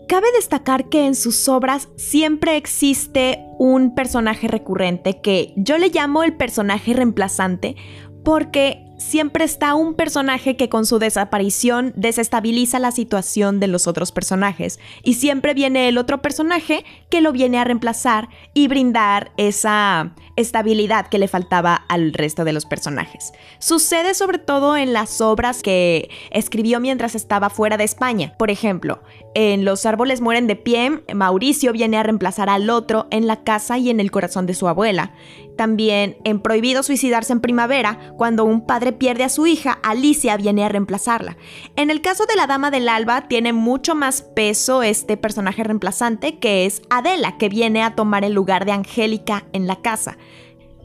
Cabe 0.07 0.27
destacar 0.35 0.87
que 0.87 1.05
en 1.05 1.15
sus 1.15 1.49
obras 1.49 1.89
siempre 1.97 2.55
existe 2.55 3.43
un 3.59 3.93
personaje 3.93 4.47
recurrente 4.47 5.19
que 5.19 5.53
yo 5.57 5.77
le 5.77 5.89
llamo 5.89 6.23
el 6.23 6.37
personaje 6.37 6.93
reemplazante 6.93 7.75
porque 8.23 8.86
siempre 8.97 9.45
está 9.45 9.75
un 9.75 9.93
personaje 9.93 10.55
que 10.57 10.69
con 10.69 10.85
su 10.85 10.99
desaparición 10.99 11.93
desestabiliza 11.95 12.79
la 12.79 12.91
situación 12.91 13.59
de 13.59 13.67
los 13.67 13.87
otros 13.87 14.11
personajes 14.11 14.79
y 15.03 15.13
siempre 15.13 15.53
viene 15.53 15.87
el 15.87 15.97
otro 15.97 16.21
personaje 16.21 16.83
que 17.09 17.21
lo 17.21 17.31
viene 17.31 17.59
a 17.59 17.63
reemplazar 17.63 18.29
y 18.53 18.67
brindar 18.67 19.31
esa 19.37 20.13
estabilidad 20.35 21.07
que 21.07 21.19
le 21.19 21.27
faltaba 21.27 21.75
al 21.75 22.13
resto 22.13 22.43
de 22.43 22.53
los 22.53 22.65
personajes. 22.65 23.33
Sucede 23.59 24.13
sobre 24.13 24.39
todo 24.39 24.75
en 24.77 24.93
las 24.93 25.21
obras 25.21 25.61
que 25.61 26.09
escribió 26.31 26.79
mientras 26.79 27.15
estaba 27.15 27.49
fuera 27.49 27.77
de 27.77 27.83
España. 27.83 28.33
Por 28.37 28.51
ejemplo, 28.51 29.01
en 29.33 29.65
Los 29.65 29.85
árboles 29.85 30.21
mueren 30.21 30.47
de 30.47 30.55
pie, 30.55 31.03
Mauricio 31.13 31.71
viene 31.71 31.97
a 31.97 32.03
reemplazar 32.03 32.49
al 32.49 32.69
otro 32.69 33.07
en 33.11 33.27
la 33.27 33.43
casa 33.43 33.77
y 33.77 33.89
en 33.89 33.99
el 33.99 34.11
corazón 34.11 34.45
de 34.47 34.53
su 34.53 34.67
abuela. 34.67 35.13
También 35.57 36.17
en 36.23 36.39
Prohibido 36.39 36.83
suicidarse 36.83 37.33
en 37.33 37.41
primavera, 37.41 38.13
cuando 38.15 38.45
un 38.45 38.65
padre 38.65 38.93
pierde 38.93 39.23
a 39.23 39.29
su 39.29 39.47
hija, 39.47 39.79
Alicia 39.83 40.37
viene 40.37 40.63
a 40.63 40.69
reemplazarla. 40.69 41.35
En 41.75 41.89
el 41.89 42.01
caso 42.01 42.25
de 42.25 42.35
la 42.35 42.47
Dama 42.47 42.71
del 42.71 42.87
Alba, 42.87 43.27
tiene 43.27 43.53
mucho 43.53 43.95
más 43.95 44.21
peso 44.21 44.83
este 44.83 45.17
personaje 45.17 45.63
reemplazante, 45.63 46.37
que 46.37 46.65
es 46.65 46.81
Adela, 46.89 47.37
que 47.37 47.49
viene 47.49 47.83
a 47.83 47.95
tomar 47.95 48.23
el 48.23 48.33
lugar 48.33 48.65
de 48.65 48.71
Angélica 48.71 49.45
en 49.51 49.67
la 49.67 49.81
casa. 49.81 50.17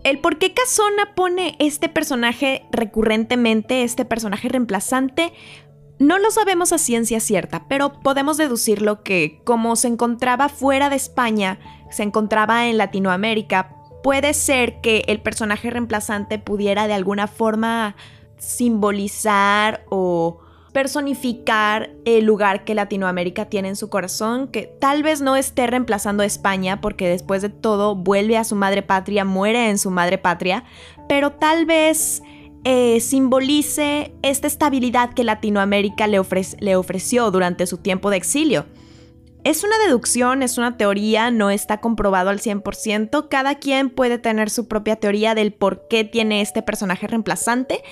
El 0.05 0.19
por 0.19 0.39
qué 0.39 0.53
Casona 0.53 1.15
pone 1.15 1.55
este 1.61 1.89
personaje 1.89 2.65
recurrentemente, 2.73 3.85
este 3.85 4.05
personaje 4.05 4.49
reemplazante, 4.49 5.33
no 5.99 6.19
lo 6.19 6.33
sabemos 6.33 6.73
a 6.73 6.79
ciencia 6.79 7.21
cierta, 7.21 7.69
pero 7.69 8.01
podemos 8.01 8.37
deducirlo 8.37 9.05
que 9.05 9.41
como 9.45 9.77
se 9.77 9.87
encontraba 9.87 10.49
fuera 10.49 10.91
de 10.91 10.97
España, 10.97 11.61
se 11.91 12.03
encontraba 12.03 12.67
en 12.67 12.79
Latinoamérica, 12.79 13.77
puede 14.03 14.35
ser 14.35 14.81
que 14.81 15.05
el 15.09 15.21
personaje 15.21 15.71
reemplazante 15.71 16.39
pudiera 16.39 16.87
de 16.87 16.95
alguna 16.95 17.27
forma 17.27 17.97
simbolizar 18.39 19.85
o 19.89 20.41
personificar 20.73 21.91
el 22.05 22.25
lugar 22.25 22.65
que 22.65 22.75
Latinoamérica 22.75 23.47
tiene 23.47 23.69
en 23.69 23.77
su 23.77 23.91
corazón, 23.91 24.49
que 24.49 24.75
tal 24.81 25.03
vez 25.03 25.21
no 25.21 25.37
esté 25.37 25.67
reemplazando 25.67 26.23
a 26.23 26.27
España 26.27 26.81
porque 26.81 27.09
después 27.09 27.43
de 27.43 27.51
todo 27.51 27.95
vuelve 27.95 28.39
a 28.39 28.45
su 28.45 28.57
madre 28.57 28.83
patria, 28.83 29.25
muere 29.25 29.69
en 29.69 29.79
su 29.79 29.91
madre 29.91 30.19
patria, 30.19 30.65
pero 31.09 31.33
tal 31.33 31.67
vez 31.67 32.23
eh, 32.65 33.01
simbolice 33.01 34.15
esta 34.23 34.47
estabilidad 34.47 35.13
que 35.13 35.25
Latinoamérica 35.25 36.07
le, 36.07 36.21
le 36.61 36.77
ofreció 36.77 37.31
durante 37.31 37.67
su 37.67 37.77
tiempo 37.77 38.09
de 38.11 38.17
exilio. 38.17 38.65
Es 39.45 39.65
una 39.65 39.77
deducción, 39.79 40.45
es 40.45 40.57
una 40.57 40.77
teoría, 40.77 41.33
no 41.33 41.51
está 41.51 41.81
comprobado 41.81 42.31
al 42.31 42.39
100%. 42.41 43.29
Cada 43.29 43.57
quien 43.57 43.91
puede 43.91 44.19
tener 44.19 44.51
su 44.51 44.69
propia 44.69 44.97
teoría 44.97 45.35
del 45.35 45.53
por 45.53 45.89
qué 45.89 46.05
tiene 46.05 46.43
este 46.43 46.63
personaje 46.63 47.09
reemplazante, 47.09 47.83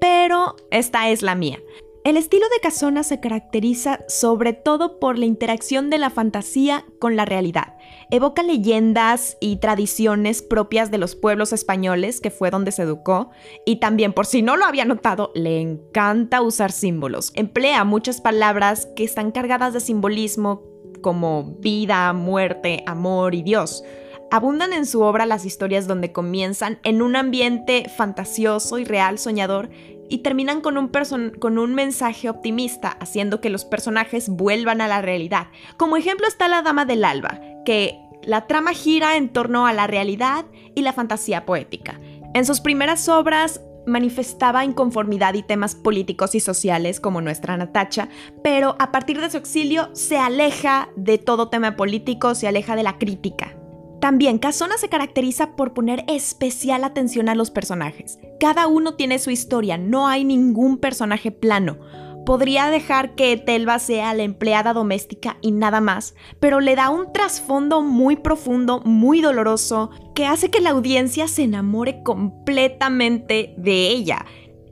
pero 0.00 0.56
esta 0.70 1.08
es 1.08 1.22
la 1.22 1.34
mía. 1.34 1.60
El 2.04 2.16
estilo 2.16 2.46
de 2.48 2.60
Casona 2.60 3.02
se 3.02 3.20
caracteriza 3.20 4.00
sobre 4.06 4.52
todo 4.52 4.98
por 4.98 5.18
la 5.18 5.26
interacción 5.26 5.90
de 5.90 5.98
la 5.98 6.10
fantasía 6.10 6.84
con 6.98 7.16
la 7.16 7.24
realidad. 7.24 7.74
Evoca 8.10 8.42
leyendas 8.42 9.36
y 9.40 9.56
tradiciones 9.56 10.42
propias 10.42 10.90
de 10.90 10.98
los 10.98 11.16
pueblos 11.16 11.52
españoles, 11.52 12.20
que 12.20 12.30
fue 12.30 12.50
donde 12.50 12.72
se 12.72 12.82
educó, 12.82 13.30
y 13.66 13.80
también, 13.80 14.12
por 14.12 14.26
si 14.26 14.42
no 14.42 14.56
lo 14.56 14.64
había 14.64 14.84
notado, 14.84 15.32
le 15.34 15.60
encanta 15.60 16.40
usar 16.40 16.70
símbolos. 16.70 17.32
Emplea 17.34 17.84
muchas 17.84 18.20
palabras 18.20 18.88
que 18.94 19.04
están 19.04 19.30
cargadas 19.30 19.74
de 19.74 19.80
simbolismo 19.80 20.67
como 21.00 21.56
vida, 21.58 22.12
muerte, 22.12 22.82
amor 22.86 23.34
y 23.34 23.42
Dios. 23.42 23.84
Abundan 24.30 24.72
en 24.72 24.86
su 24.86 25.00
obra 25.02 25.26
las 25.26 25.46
historias 25.46 25.86
donde 25.86 26.12
comienzan 26.12 26.78
en 26.82 27.00
un 27.00 27.16
ambiente 27.16 27.90
fantasioso 27.96 28.78
y 28.78 28.84
real 28.84 29.18
soñador 29.18 29.70
y 30.10 30.18
terminan 30.18 30.60
con 30.60 30.76
un, 30.76 30.90
con 31.38 31.58
un 31.58 31.74
mensaje 31.74 32.28
optimista, 32.28 32.88
haciendo 33.00 33.40
que 33.40 33.50
los 33.50 33.64
personajes 33.64 34.28
vuelvan 34.28 34.80
a 34.80 34.88
la 34.88 35.02
realidad. 35.02 35.48
Como 35.76 35.96
ejemplo 35.96 36.26
está 36.26 36.48
La 36.48 36.62
Dama 36.62 36.84
del 36.84 37.04
Alba, 37.04 37.40
que 37.64 37.98
la 38.22 38.46
trama 38.46 38.72
gira 38.72 39.16
en 39.16 39.28
torno 39.28 39.66
a 39.66 39.72
la 39.72 39.86
realidad 39.86 40.44
y 40.74 40.82
la 40.82 40.92
fantasía 40.92 41.46
poética. 41.46 42.00
En 42.34 42.44
sus 42.44 42.60
primeras 42.60 43.08
obras 43.08 43.60
manifestaba 43.88 44.64
inconformidad 44.64 45.34
y 45.34 45.42
temas 45.42 45.74
políticos 45.74 46.34
y 46.34 46.40
sociales 46.40 47.00
como 47.00 47.20
nuestra 47.20 47.56
Natacha, 47.56 48.08
pero 48.42 48.76
a 48.78 48.92
partir 48.92 49.20
de 49.20 49.30
su 49.30 49.36
exilio 49.36 49.90
se 49.92 50.18
aleja 50.18 50.88
de 50.96 51.18
todo 51.18 51.48
tema 51.48 51.76
político, 51.76 52.34
se 52.34 52.48
aleja 52.48 52.76
de 52.76 52.82
la 52.82 52.98
crítica. 52.98 53.54
También 54.00 54.38
Casona 54.38 54.78
se 54.78 54.88
caracteriza 54.88 55.56
por 55.56 55.74
poner 55.74 56.04
especial 56.06 56.84
atención 56.84 57.28
a 57.28 57.34
los 57.34 57.50
personajes. 57.50 58.18
Cada 58.38 58.68
uno 58.68 58.94
tiene 58.94 59.18
su 59.18 59.30
historia, 59.30 59.76
no 59.76 60.06
hay 60.06 60.24
ningún 60.24 60.78
personaje 60.78 61.32
plano. 61.32 61.78
Podría 62.28 62.68
dejar 62.68 63.14
que 63.14 63.38
Telva 63.38 63.78
sea 63.78 64.12
la 64.12 64.22
empleada 64.22 64.74
doméstica 64.74 65.38
y 65.40 65.50
nada 65.50 65.80
más, 65.80 66.14
pero 66.40 66.60
le 66.60 66.76
da 66.76 66.90
un 66.90 67.10
trasfondo 67.10 67.80
muy 67.80 68.16
profundo, 68.16 68.82
muy 68.84 69.22
doloroso, 69.22 69.88
que 70.14 70.26
hace 70.26 70.50
que 70.50 70.60
la 70.60 70.68
audiencia 70.68 71.26
se 71.26 71.44
enamore 71.44 72.02
completamente 72.02 73.54
de 73.56 73.88
ella 73.88 74.26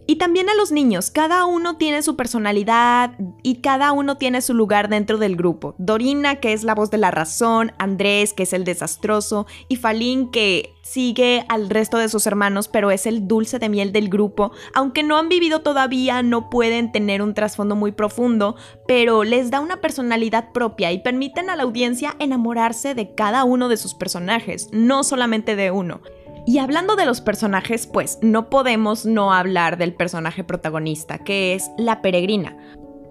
y 0.07 0.17
también 0.17 0.49
a 0.49 0.55
los 0.55 0.73
niños, 0.73 1.11
cada 1.11 1.45
uno 1.47 1.77
tiene 1.77 2.03
su 2.03 2.17
personalidad 2.17 3.13
y 3.43 3.57
cada 3.57 3.93
uno 3.93 4.17
tiene 4.17 4.41
su 4.41 4.55
lugar 4.55 4.89
dentro 4.89 5.19
del 5.19 5.37
grupo. 5.37 5.75
Dorina, 5.79 6.37
que 6.37 6.53
es 6.53 6.63
la 6.63 6.75
voz 6.75 6.91
de 6.91 6.99
la 6.99 7.11
razón, 7.11 7.73
Andrés, 7.79 8.33
que 8.33 8.45
es 8.45 8.53
el 8.53 8.65
desastroso, 8.65 9.47
y 9.69 9.77
Falín, 9.77 10.31
que 10.31 10.77
sigue 10.83 11.45
al 11.49 11.69
resto 11.69 11.99
de 11.99 12.09
sus 12.09 12.27
hermanos, 12.27 12.69
pero 12.69 12.93
es 12.93 13.07
el 13.07 13.27
dulce 13.27 13.59
de 13.59 13.69
miel 13.69 13.93
del 13.93 14.09
grupo. 14.09 14.53
Aunque 14.75 15.03
no 15.03 15.19
han 15.19 15.29
vivido 15.29 15.61
todavía, 15.61 16.23
no 16.23 16.49
pueden 16.49 16.93
tener 16.93 17.23
un 17.23 17.35
trasfondo 17.35 17.75
muy 17.75 17.91
profundo, 17.91 18.55
pero 18.87 19.25
les 19.25 19.51
da 19.51 19.61
una 19.61 19.81
personalidad 19.81 20.53
propia 20.53 20.93
y 20.93 21.01
permiten 21.01 21.51
a 21.51 21.57
la 21.57 21.65
audiencia 21.65 22.15
enamorarse 22.21 22.95
de 22.95 23.15
cada 23.15 23.43
uno 23.45 23.69
de 23.69 23.77
sus 23.77 23.95
personajes, 23.95 24.69
no 24.73 25.03
solamente 25.03 25.57
de 25.57 25.73
uno. 25.73 26.01
Y 26.47 26.59
hablando 26.59 26.95
de 26.95 27.07
los 27.07 27.21
personajes, 27.21 27.89
pues 27.89 28.21
no 28.23 28.49
podemos 28.49 29.05
no 29.05 29.33
hablar 29.33 29.79
del 29.79 29.93
personaje 29.93 30.45
protagonista, 30.45 31.19
que 31.19 31.55
es 31.55 31.71
la 31.77 32.03
peregrina. 32.03 32.57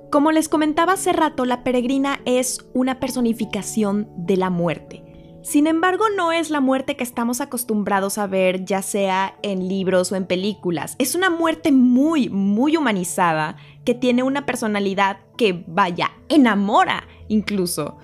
Como 0.10 0.32
les 0.32 0.48
comentaba 0.48 0.93
hace 0.93 1.12
rato, 1.12 1.43
la 1.43 1.62
peregrina 1.62 2.21
es 2.24 2.65
una 2.74 3.02
personificación 3.02 4.08
de 4.15 4.38
la 4.38 4.50
muerte. 4.50 5.04
Sin 5.43 5.67
embargo, 5.67 6.06
no 6.15 6.32
es 6.32 6.50
la 6.50 6.62
muerte 6.62 6.95
que 6.95 7.04
estamos 7.04 7.41
acostumbrados 7.41 8.17
a 8.17 8.26
ver, 8.26 8.63
ya 8.63 8.82
sea 8.82 9.36
en 9.43 9.67
libros 9.67 10.13
o 10.13 10.15
en 10.15 10.26
películas. 10.26 10.95
Es 10.98 11.13
una 11.13 11.30
muerte 11.30 11.74
muy, 11.74 12.30
muy 12.30 12.78
humanizada, 12.78 13.58
que 13.84 13.93
tiene 13.93 14.24
una 14.24 14.45
personalidad 14.45 15.17
que, 15.38 15.65
vaya, 15.67 16.13
enamora 16.30 17.04
incluso. 17.28 17.98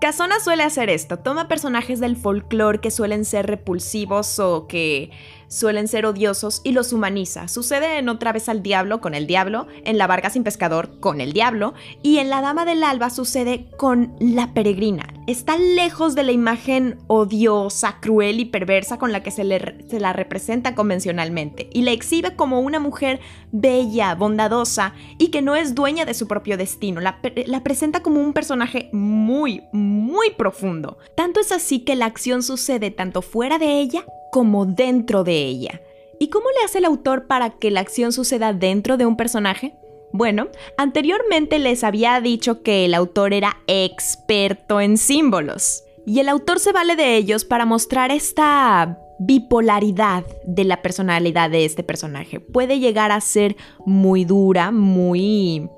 Casona 0.00 0.38
suele 0.38 0.62
hacer 0.62 0.90
esto, 0.90 1.18
toma 1.18 1.48
personajes 1.48 1.98
del 1.98 2.16
folclore 2.16 2.78
que 2.78 2.92
suelen 2.92 3.24
ser 3.24 3.46
repulsivos 3.46 4.38
o 4.38 4.68
que 4.68 5.10
suelen 5.48 5.88
ser 5.88 6.06
odiosos 6.06 6.60
y 6.64 6.72
los 6.72 6.92
humaniza. 6.92 7.48
Sucede 7.48 7.98
en 7.98 8.08
Otra 8.08 8.32
vez 8.32 8.48
al 8.48 8.62
Diablo 8.62 9.00
con 9.00 9.14
el 9.14 9.26
Diablo, 9.26 9.66
en 9.84 9.98
La 9.98 10.06
Varga 10.06 10.30
sin 10.30 10.44
Pescador 10.44 11.00
con 11.00 11.20
el 11.20 11.32
Diablo 11.32 11.74
y 12.02 12.18
en 12.18 12.30
La 12.30 12.40
Dama 12.40 12.64
del 12.64 12.84
Alba 12.84 13.10
sucede 13.10 13.66
con 13.76 14.14
la 14.20 14.54
Peregrina. 14.54 15.08
Está 15.26 15.58
lejos 15.58 16.14
de 16.14 16.22
la 16.22 16.32
imagen 16.32 16.98
odiosa, 17.06 17.98
cruel 18.00 18.40
y 18.40 18.44
perversa 18.46 18.98
con 18.98 19.12
la 19.12 19.22
que 19.22 19.30
se, 19.30 19.42
se 19.88 20.00
la 20.00 20.12
representa 20.12 20.74
convencionalmente 20.74 21.68
y 21.72 21.82
la 21.82 21.92
exhibe 21.92 22.34
como 22.34 22.60
una 22.60 22.80
mujer 22.80 23.20
bella, 23.52 24.14
bondadosa 24.14 24.94
y 25.18 25.28
que 25.28 25.42
no 25.42 25.56
es 25.56 25.74
dueña 25.74 26.04
de 26.04 26.14
su 26.14 26.28
propio 26.28 26.56
destino. 26.56 27.00
La, 27.00 27.18
la 27.46 27.62
presenta 27.62 28.02
como 28.02 28.20
un 28.20 28.32
personaje 28.32 28.88
muy, 28.92 29.62
muy 29.72 30.30
profundo. 30.30 30.98
Tanto 31.14 31.40
es 31.40 31.52
así 31.52 31.80
que 31.80 31.96
la 31.96 32.06
acción 32.06 32.42
sucede 32.42 32.90
tanto 32.90 33.22
fuera 33.22 33.58
de 33.58 33.80
ella 33.80 34.04
como 34.30 34.66
dentro 34.66 35.24
de 35.24 35.37
ella. 35.46 35.80
¿Y 36.18 36.28
cómo 36.28 36.46
le 36.50 36.64
hace 36.64 36.78
el 36.78 36.84
autor 36.84 37.26
para 37.26 37.50
que 37.50 37.70
la 37.70 37.80
acción 37.80 38.12
suceda 38.12 38.52
dentro 38.52 38.96
de 38.96 39.06
un 39.06 39.16
personaje? 39.16 39.74
Bueno, 40.12 40.48
anteriormente 40.76 41.58
les 41.58 41.84
había 41.84 42.20
dicho 42.20 42.62
que 42.62 42.84
el 42.84 42.94
autor 42.94 43.32
era 43.34 43.58
experto 43.66 44.80
en 44.80 44.96
símbolos. 44.96 45.84
Y 46.06 46.20
el 46.20 46.28
autor 46.28 46.58
se 46.58 46.72
vale 46.72 46.96
de 46.96 47.16
ellos 47.16 47.44
para 47.44 47.66
mostrar 47.66 48.10
esta 48.10 48.98
bipolaridad 49.18 50.24
de 50.44 50.64
la 50.64 50.80
personalidad 50.80 51.50
de 51.50 51.64
este 51.64 51.82
personaje. 51.82 52.40
Puede 52.40 52.78
llegar 52.78 53.12
a 53.12 53.20
ser 53.20 53.56
muy 53.84 54.24
dura, 54.24 54.70
muy 54.70 55.68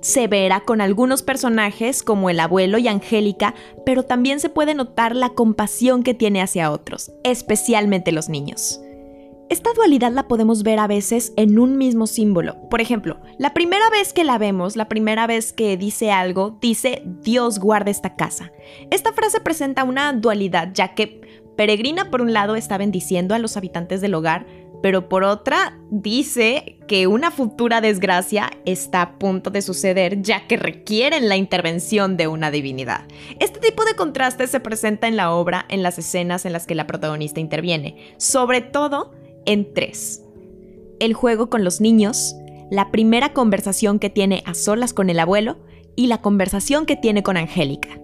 severa 0.00 0.60
con 0.60 0.80
algunos 0.80 1.22
personajes 1.22 2.02
como 2.02 2.30
el 2.30 2.40
abuelo 2.40 2.78
y 2.78 2.88
Angélica, 2.88 3.54
pero 3.84 4.04
también 4.04 4.40
se 4.40 4.48
puede 4.48 4.74
notar 4.74 5.16
la 5.16 5.30
compasión 5.30 6.02
que 6.02 6.14
tiene 6.14 6.40
hacia 6.40 6.70
otros, 6.70 7.12
especialmente 7.24 8.12
los 8.12 8.28
niños. 8.28 8.80
Esta 9.50 9.72
dualidad 9.74 10.12
la 10.12 10.28
podemos 10.28 10.62
ver 10.62 10.78
a 10.78 10.86
veces 10.86 11.32
en 11.36 11.58
un 11.58 11.76
mismo 11.76 12.06
símbolo. 12.06 12.56
Por 12.70 12.80
ejemplo, 12.80 13.18
la 13.36 13.52
primera 13.52 13.90
vez 13.90 14.12
que 14.12 14.22
la 14.22 14.38
vemos, 14.38 14.76
la 14.76 14.88
primera 14.88 15.26
vez 15.26 15.52
que 15.52 15.76
dice 15.76 16.12
algo, 16.12 16.56
dice 16.60 17.02
Dios 17.04 17.58
guarda 17.58 17.90
esta 17.90 18.14
casa. 18.14 18.52
Esta 18.92 19.12
frase 19.12 19.40
presenta 19.40 19.82
una 19.82 20.12
dualidad, 20.12 20.70
ya 20.72 20.94
que 20.94 21.20
Peregrina 21.56 22.10
por 22.12 22.22
un 22.22 22.32
lado 22.32 22.54
está 22.54 22.78
bendiciendo 22.78 23.34
a 23.34 23.40
los 23.40 23.56
habitantes 23.56 24.00
del 24.00 24.14
hogar, 24.14 24.46
pero 24.82 25.08
por 25.08 25.24
otra 25.24 25.78
dice 25.90 26.78
que 26.86 27.08
una 27.08 27.32
futura 27.32 27.80
desgracia 27.80 28.50
está 28.64 29.02
a 29.02 29.18
punto 29.18 29.50
de 29.50 29.62
suceder 29.62 30.22
ya 30.22 30.46
que 30.46 30.56
requieren 30.56 31.28
la 31.28 31.36
intervención 31.36 32.16
de 32.16 32.28
una 32.28 32.52
divinidad. 32.52 33.02
Este 33.40 33.58
tipo 33.58 33.84
de 33.84 33.94
contraste 33.94 34.46
se 34.46 34.60
presenta 34.60 35.08
en 35.08 35.16
la 35.16 35.32
obra 35.32 35.66
en 35.68 35.82
las 35.82 35.98
escenas 35.98 36.46
en 36.46 36.52
las 36.52 36.66
que 36.66 36.76
la 36.76 36.86
protagonista 36.86 37.40
interviene, 37.40 38.14
sobre 38.16 38.60
todo 38.60 39.12
en 39.50 39.74
tres. 39.74 40.22
El 41.00 41.12
juego 41.12 41.50
con 41.50 41.64
los 41.64 41.80
niños, 41.80 42.36
la 42.70 42.92
primera 42.92 43.32
conversación 43.32 43.98
que 43.98 44.08
tiene 44.08 44.44
a 44.46 44.54
solas 44.54 44.94
con 44.94 45.10
el 45.10 45.18
abuelo 45.18 45.58
y 45.96 46.06
la 46.06 46.18
conversación 46.18 46.86
que 46.86 46.94
tiene 46.94 47.24
con 47.24 47.36
Angélica. 47.36 48.00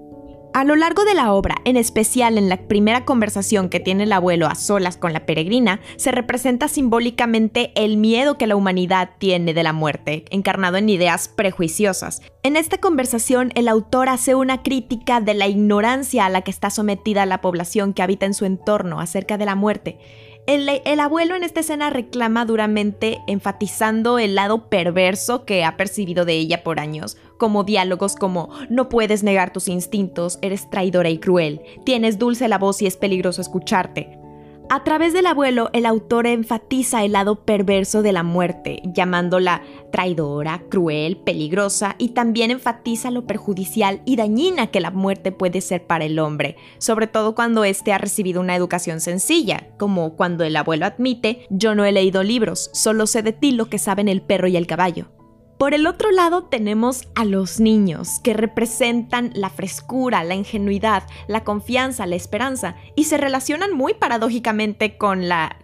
A 0.54 0.64
lo 0.64 0.74
largo 0.74 1.04
de 1.04 1.14
la 1.14 1.32
obra, 1.32 1.56
en 1.64 1.76
especial 1.76 2.36
en 2.36 2.48
la 2.48 2.56
primera 2.66 3.04
conversación 3.04 3.68
que 3.68 3.78
tiene 3.78 4.04
el 4.04 4.12
abuelo 4.12 4.46
a 4.48 4.56
solas 4.56 4.96
con 4.96 5.12
la 5.12 5.24
peregrina, 5.24 5.80
se 5.96 6.10
representa 6.10 6.66
simbólicamente 6.66 7.70
el 7.76 7.96
miedo 7.96 8.38
que 8.38 8.48
la 8.48 8.56
humanidad 8.56 9.10
tiene 9.18 9.54
de 9.54 9.62
la 9.62 9.74
muerte, 9.74 10.24
encarnado 10.30 10.78
en 10.78 10.88
ideas 10.88 11.28
prejuiciosas. 11.28 12.22
En 12.42 12.56
esta 12.56 12.78
conversación, 12.78 13.52
el 13.54 13.68
autor 13.68 14.08
hace 14.08 14.34
una 14.34 14.62
crítica 14.62 15.20
de 15.20 15.34
la 15.34 15.46
ignorancia 15.46 16.24
a 16.24 16.30
la 16.30 16.40
que 16.40 16.50
está 16.50 16.70
sometida 16.70 17.24
la 17.26 17.40
población 17.40 17.92
que 17.92 18.02
habita 18.02 18.26
en 18.26 18.34
su 18.34 18.46
entorno 18.46 18.98
acerca 18.98 19.38
de 19.38 19.44
la 19.44 19.54
muerte 19.54 19.98
el, 20.46 21.00
abuelo 21.00 21.34
en 21.34 21.42
esta 21.42 21.60
escena 21.60 21.90
reclama 21.90 22.44
duramente, 22.44 23.20
enfatizando 23.26 24.18
el 24.18 24.34
lado 24.34 24.68
perverso 24.68 25.44
que 25.44 25.64
ha 25.64 25.76
percibido 25.76 26.24
de 26.24 26.34
ella 26.34 26.62
por 26.62 26.78
años, 26.78 27.16
como 27.36 27.64
diálogos 27.64 28.14
como 28.14 28.50
no 28.70 28.88
puedes 28.88 29.22
negar 29.22 29.52
tus 29.52 29.68
instintos, 29.68 30.38
eres 30.42 30.70
traidora 30.70 31.10
y 31.10 31.18
cruel, 31.18 31.62
tienes 31.84 32.18
dulce 32.18 32.48
la 32.48 32.58
voz 32.58 32.80
y 32.82 32.86
es 32.86 32.96
peligroso 32.96 33.40
escucharte. 33.40 34.25
A 34.68 34.82
través 34.82 35.12
del 35.12 35.26
abuelo, 35.26 35.70
el 35.72 35.86
autor 35.86 36.26
enfatiza 36.26 37.04
el 37.04 37.12
lado 37.12 37.44
perverso 37.44 38.02
de 38.02 38.12
la 38.12 38.24
muerte, 38.24 38.82
llamándola 38.84 39.62
traidora, 39.92 40.64
cruel, 40.68 41.18
peligrosa, 41.18 41.94
y 41.98 42.08
también 42.10 42.50
enfatiza 42.50 43.12
lo 43.12 43.28
perjudicial 43.28 44.02
y 44.04 44.16
dañina 44.16 44.66
que 44.66 44.80
la 44.80 44.90
muerte 44.90 45.30
puede 45.30 45.60
ser 45.60 45.86
para 45.86 46.04
el 46.04 46.18
hombre, 46.18 46.56
sobre 46.78 47.06
todo 47.06 47.36
cuando 47.36 47.62
éste 47.62 47.92
ha 47.92 47.98
recibido 47.98 48.40
una 48.40 48.56
educación 48.56 49.00
sencilla, 49.00 49.68
como 49.78 50.16
cuando 50.16 50.42
el 50.42 50.56
abuelo 50.56 50.84
admite, 50.86 51.46
yo 51.48 51.76
no 51.76 51.84
he 51.84 51.92
leído 51.92 52.24
libros, 52.24 52.68
solo 52.72 53.06
sé 53.06 53.22
de 53.22 53.32
ti 53.32 53.52
lo 53.52 53.66
que 53.66 53.78
saben 53.78 54.08
el 54.08 54.20
perro 54.20 54.48
y 54.48 54.56
el 54.56 54.66
caballo. 54.66 55.15
Por 55.58 55.72
el 55.72 55.86
otro 55.86 56.10
lado 56.10 56.42
tenemos 56.44 57.08
a 57.14 57.24
los 57.24 57.60
niños, 57.60 58.20
que 58.22 58.34
representan 58.34 59.30
la 59.34 59.48
frescura, 59.48 60.22
la 60.22 60.34
ingenuidad, 60.34 61.04
la 61.28 61.44
confianza, 61.44 62.04
la 62.04 62.16
esperanza, 62.16 62.76
y 62.94 63.04
se 63.04 63.16
relacionan 63.16 63.72
muy 63.72 63.94
paradójicamente 63.94 64.98
con 64.98 65.28
la, 65.28 65.56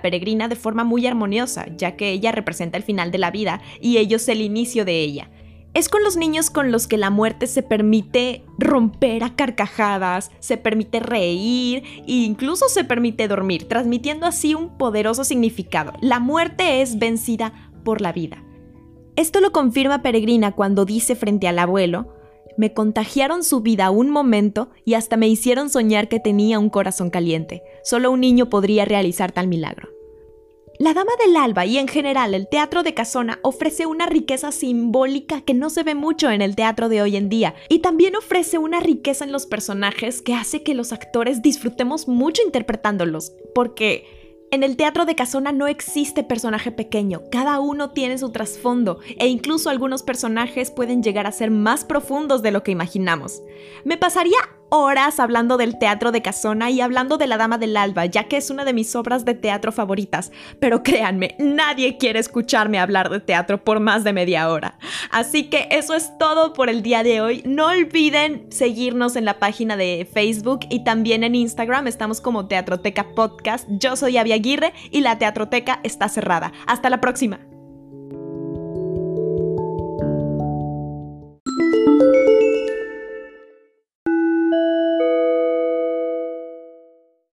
peregrina 0.00 0.48
de 0.48 0.56
forma 0.56 0.84
muy 0.84 1.06
armoniosa, 1.06 1.66
ya 1.76 1.94
que 1.94 2.10
ella 2.10 2.32
representa 2.32 2.78
el 2.78 2.84
final 2.84 3.10
de 3.10 3.18
la 3.18 3.30
vida 3.30 3.60
y 3.82 3.98
ellos 3.98 4.26
el 4.28 4.40
inicio 4.40 4.86
de 4.86 5.00
ella. 5.00 5.28
Es 5.74 5.90
con 5.90 6.02
los 6.02 6.16
niños 6.16 6.48
con 6.48 6.72
los 6.72 6.86
que 6.86 6.96
la 6.96 7.10
muerte 7.10 7.46
se 7.46 7.62
permite 7.62 8.44
romper 8.58 9.24
a 9.24 9.36
carcajadas, 9.36 10.30
se 10.38 10.56
permite 10.56 11.00
reír 11.00 11.82
e 12.06 12.12
incluso 12.12 12.68
se 12.70 12.84
permite 12.84 13.28
dormir, 13.28 13.68
transmitiendo 13.68 14.24
así 14.24 14.54
un 14.54 14.78
poderoso 14.78 15.22
significado. 15.22 15.92
La 16.00 16.18
muerte 16.18 16.80
es 16.80 16.98
vencida 16.98 17.52
por 17.84 18.00
la 18.00 18.12
vida. 18.12 18.42
Esto 19.16 19.40
lo 19.40 19.52
confirma 19.52 20.02
Peregrina 20.02 20.52
cuando 20.52 20.84
dice 20.84 21.14
frente 21.14 21.46
al 21.46 21.58
abuelo, 21.58 22.14
me 22.56 22.72
contagiaron 22.72 23.44
su 23.44 23.60
vida 23.60 23.90
un 23.90 24.10
momento 24.10 24.70
y 24.84 24.94
hasta 24.94 25.16
me 25.16 25.28
hicieron 25.28 25.70
soñar 25.70 26.08
que 26.08 26.20
tenía 26.20 26.58
un 26.58 26.70
corazón 26.70 27.10
caliente. 27.10 27.62
Solo 27.82 28.10
un 28.10 28.20
niño 28.20 28.48
podría 28.48 28.84
realizar 28.84 29.32
tal 29.32 29.48
milagro. 29.48 29.88
La 30.78 30.94
Dama 30.94 31.12
del 31.24 31.36
Alba 31.36 31.66
y 31.66 31.78
en 31.78 31.86
general 31.86 32.34
el 32.34 32.48
teatro 32.48 32.82
de 32.82 32.94
Casona 32.94 33.38
ofrece 33.42 33.86
una 33.86 34.06
riqueza 34.06 34.50
simbólica 34.52 35.42
que 35.42 35.54
no 35.54 35.70
se 35.70 35.82
ve 35.82 35.94
mucho 35.94 36.30
en 36.30 36.42
el 36.42 36.56
teatro 36.56 36.88
de 36.88 37.02
hoy 37.02 37.16
en 37.16 37.28
día 37.28 37.54
y 37.68 37.80
también 37.80 38.16
ofrece 38.16 38.58
una 38.58 38.80
riqueza 38.80 39.24
en 39.24 39.32
los 39.32 39.46
personajes 39.46 40.22
que 40.22 40.34
hace 40.34 40.62
que 40.62 40.74
los 40.74 40.92
actores 40.92 41.42
disfrutemos 41.42 42.08
mucho 42.08 42.42
interpretándolos, 42.42 43.32
porque 43.54 44.21
en 44.52 44.62
el 44.62 44.76
teatro 44.76 45.06
de 45.06 45.14
Casona 45.14 45.50
no 45.50 45.66
existe 45.66 46.22
personaje 46.22 46.70
pequeño, 46.70 47.22
cada 47.30 47.58
uno 47.58 47.90
tiene 47.90 48.18
su 48.18 48.30
trasfondo 48.32 49.00
e 49.18 49.26
incluso 49.26 49.70
algunos 49.70 50.02
personajes 50.02 50.70
pueden 50.70 51.02
llegar 51.02 51.26
a 51.26 51.32
ser 51.32 51.50
más 51.50 51.86
profundos 51.86 52.42
de 52.42 52.50
lo 52.50 52.62
que 52.62 52.70
imaginamos. 52.70 53.42
Me 53.84 53.96
pasaría 53.96 54.36
horas 54.72 55.20
hablando 55.20 55.58
del 55.58 55.78
teatro 55.78 56.12
de 56.12 56.22
Casona 56.22 56.70
y 56.70 56.80
hablando 56.80 57.18
de 57.18 57.26
La 57.26 57.36
Dama 57.36 57.58
del 57.58 57.76
Alba, 57.76 58.06
ya 58.06 58.24
que 58.24 58.38
es 58.38 58.48
una 58.48 58.64
de 58.64 58.72
mis 58.72 58.96
obras 58.96 59.26
de 59.26 59.34
teatro 59.34 59.70
favoritas, 59.70 60.32
pero 60.60 60.82
créanme, 60.82 61.36
nadie 61.38 61.98
quiere 61.98 62.18
escucharme 62.18 62.78
hablar 62.78 63.10
de 63.10 63.20
teatro 63.20 63.62
por 63.62 63.80
más 63.80 64.02
de 64.02 64.14
media 64.14 64.48
hora. 64.48 64.78
Así 65.10 65.50
que 65.50 65.68
eso 65.70 65.94
es 65.94 66.16
todo 66.18 66.54
por 66.54 66.70
el 66.70 66.82
día 66.82 67.02
de 67.02 67.20
hoy. 67.20 67.42
No 67.44 67.66
olviden 67.66 68.46
seguirnos 68.50 69.14
en 69.16 69.26
la 69.26 69.38
página 69.38 69.76
de 69.76 70.08
Facebook 70.10 70.60
y 70.70 70.84
también 70.84 71.22
en 71.22 71.34
Instagram, 71.34 71.86
estamos 71.86 72.22
como 72.22 72.48
Teatroteca 72.48 73.14
Podcast. 73.14 73.68
Yo 73.68 73.94
soy 73.94 74.16
Avia 74.16 74.36
Aguirre 74.36 74.72
y 74.90 75.02
la 75.02 75.18
Teatroteca 75.18 75.80
está 75.82 76.08
cerrada. 76.08 76.52
Hasta 76.66 76.88
la 76.88 77.02
próxima. 77.02 77.40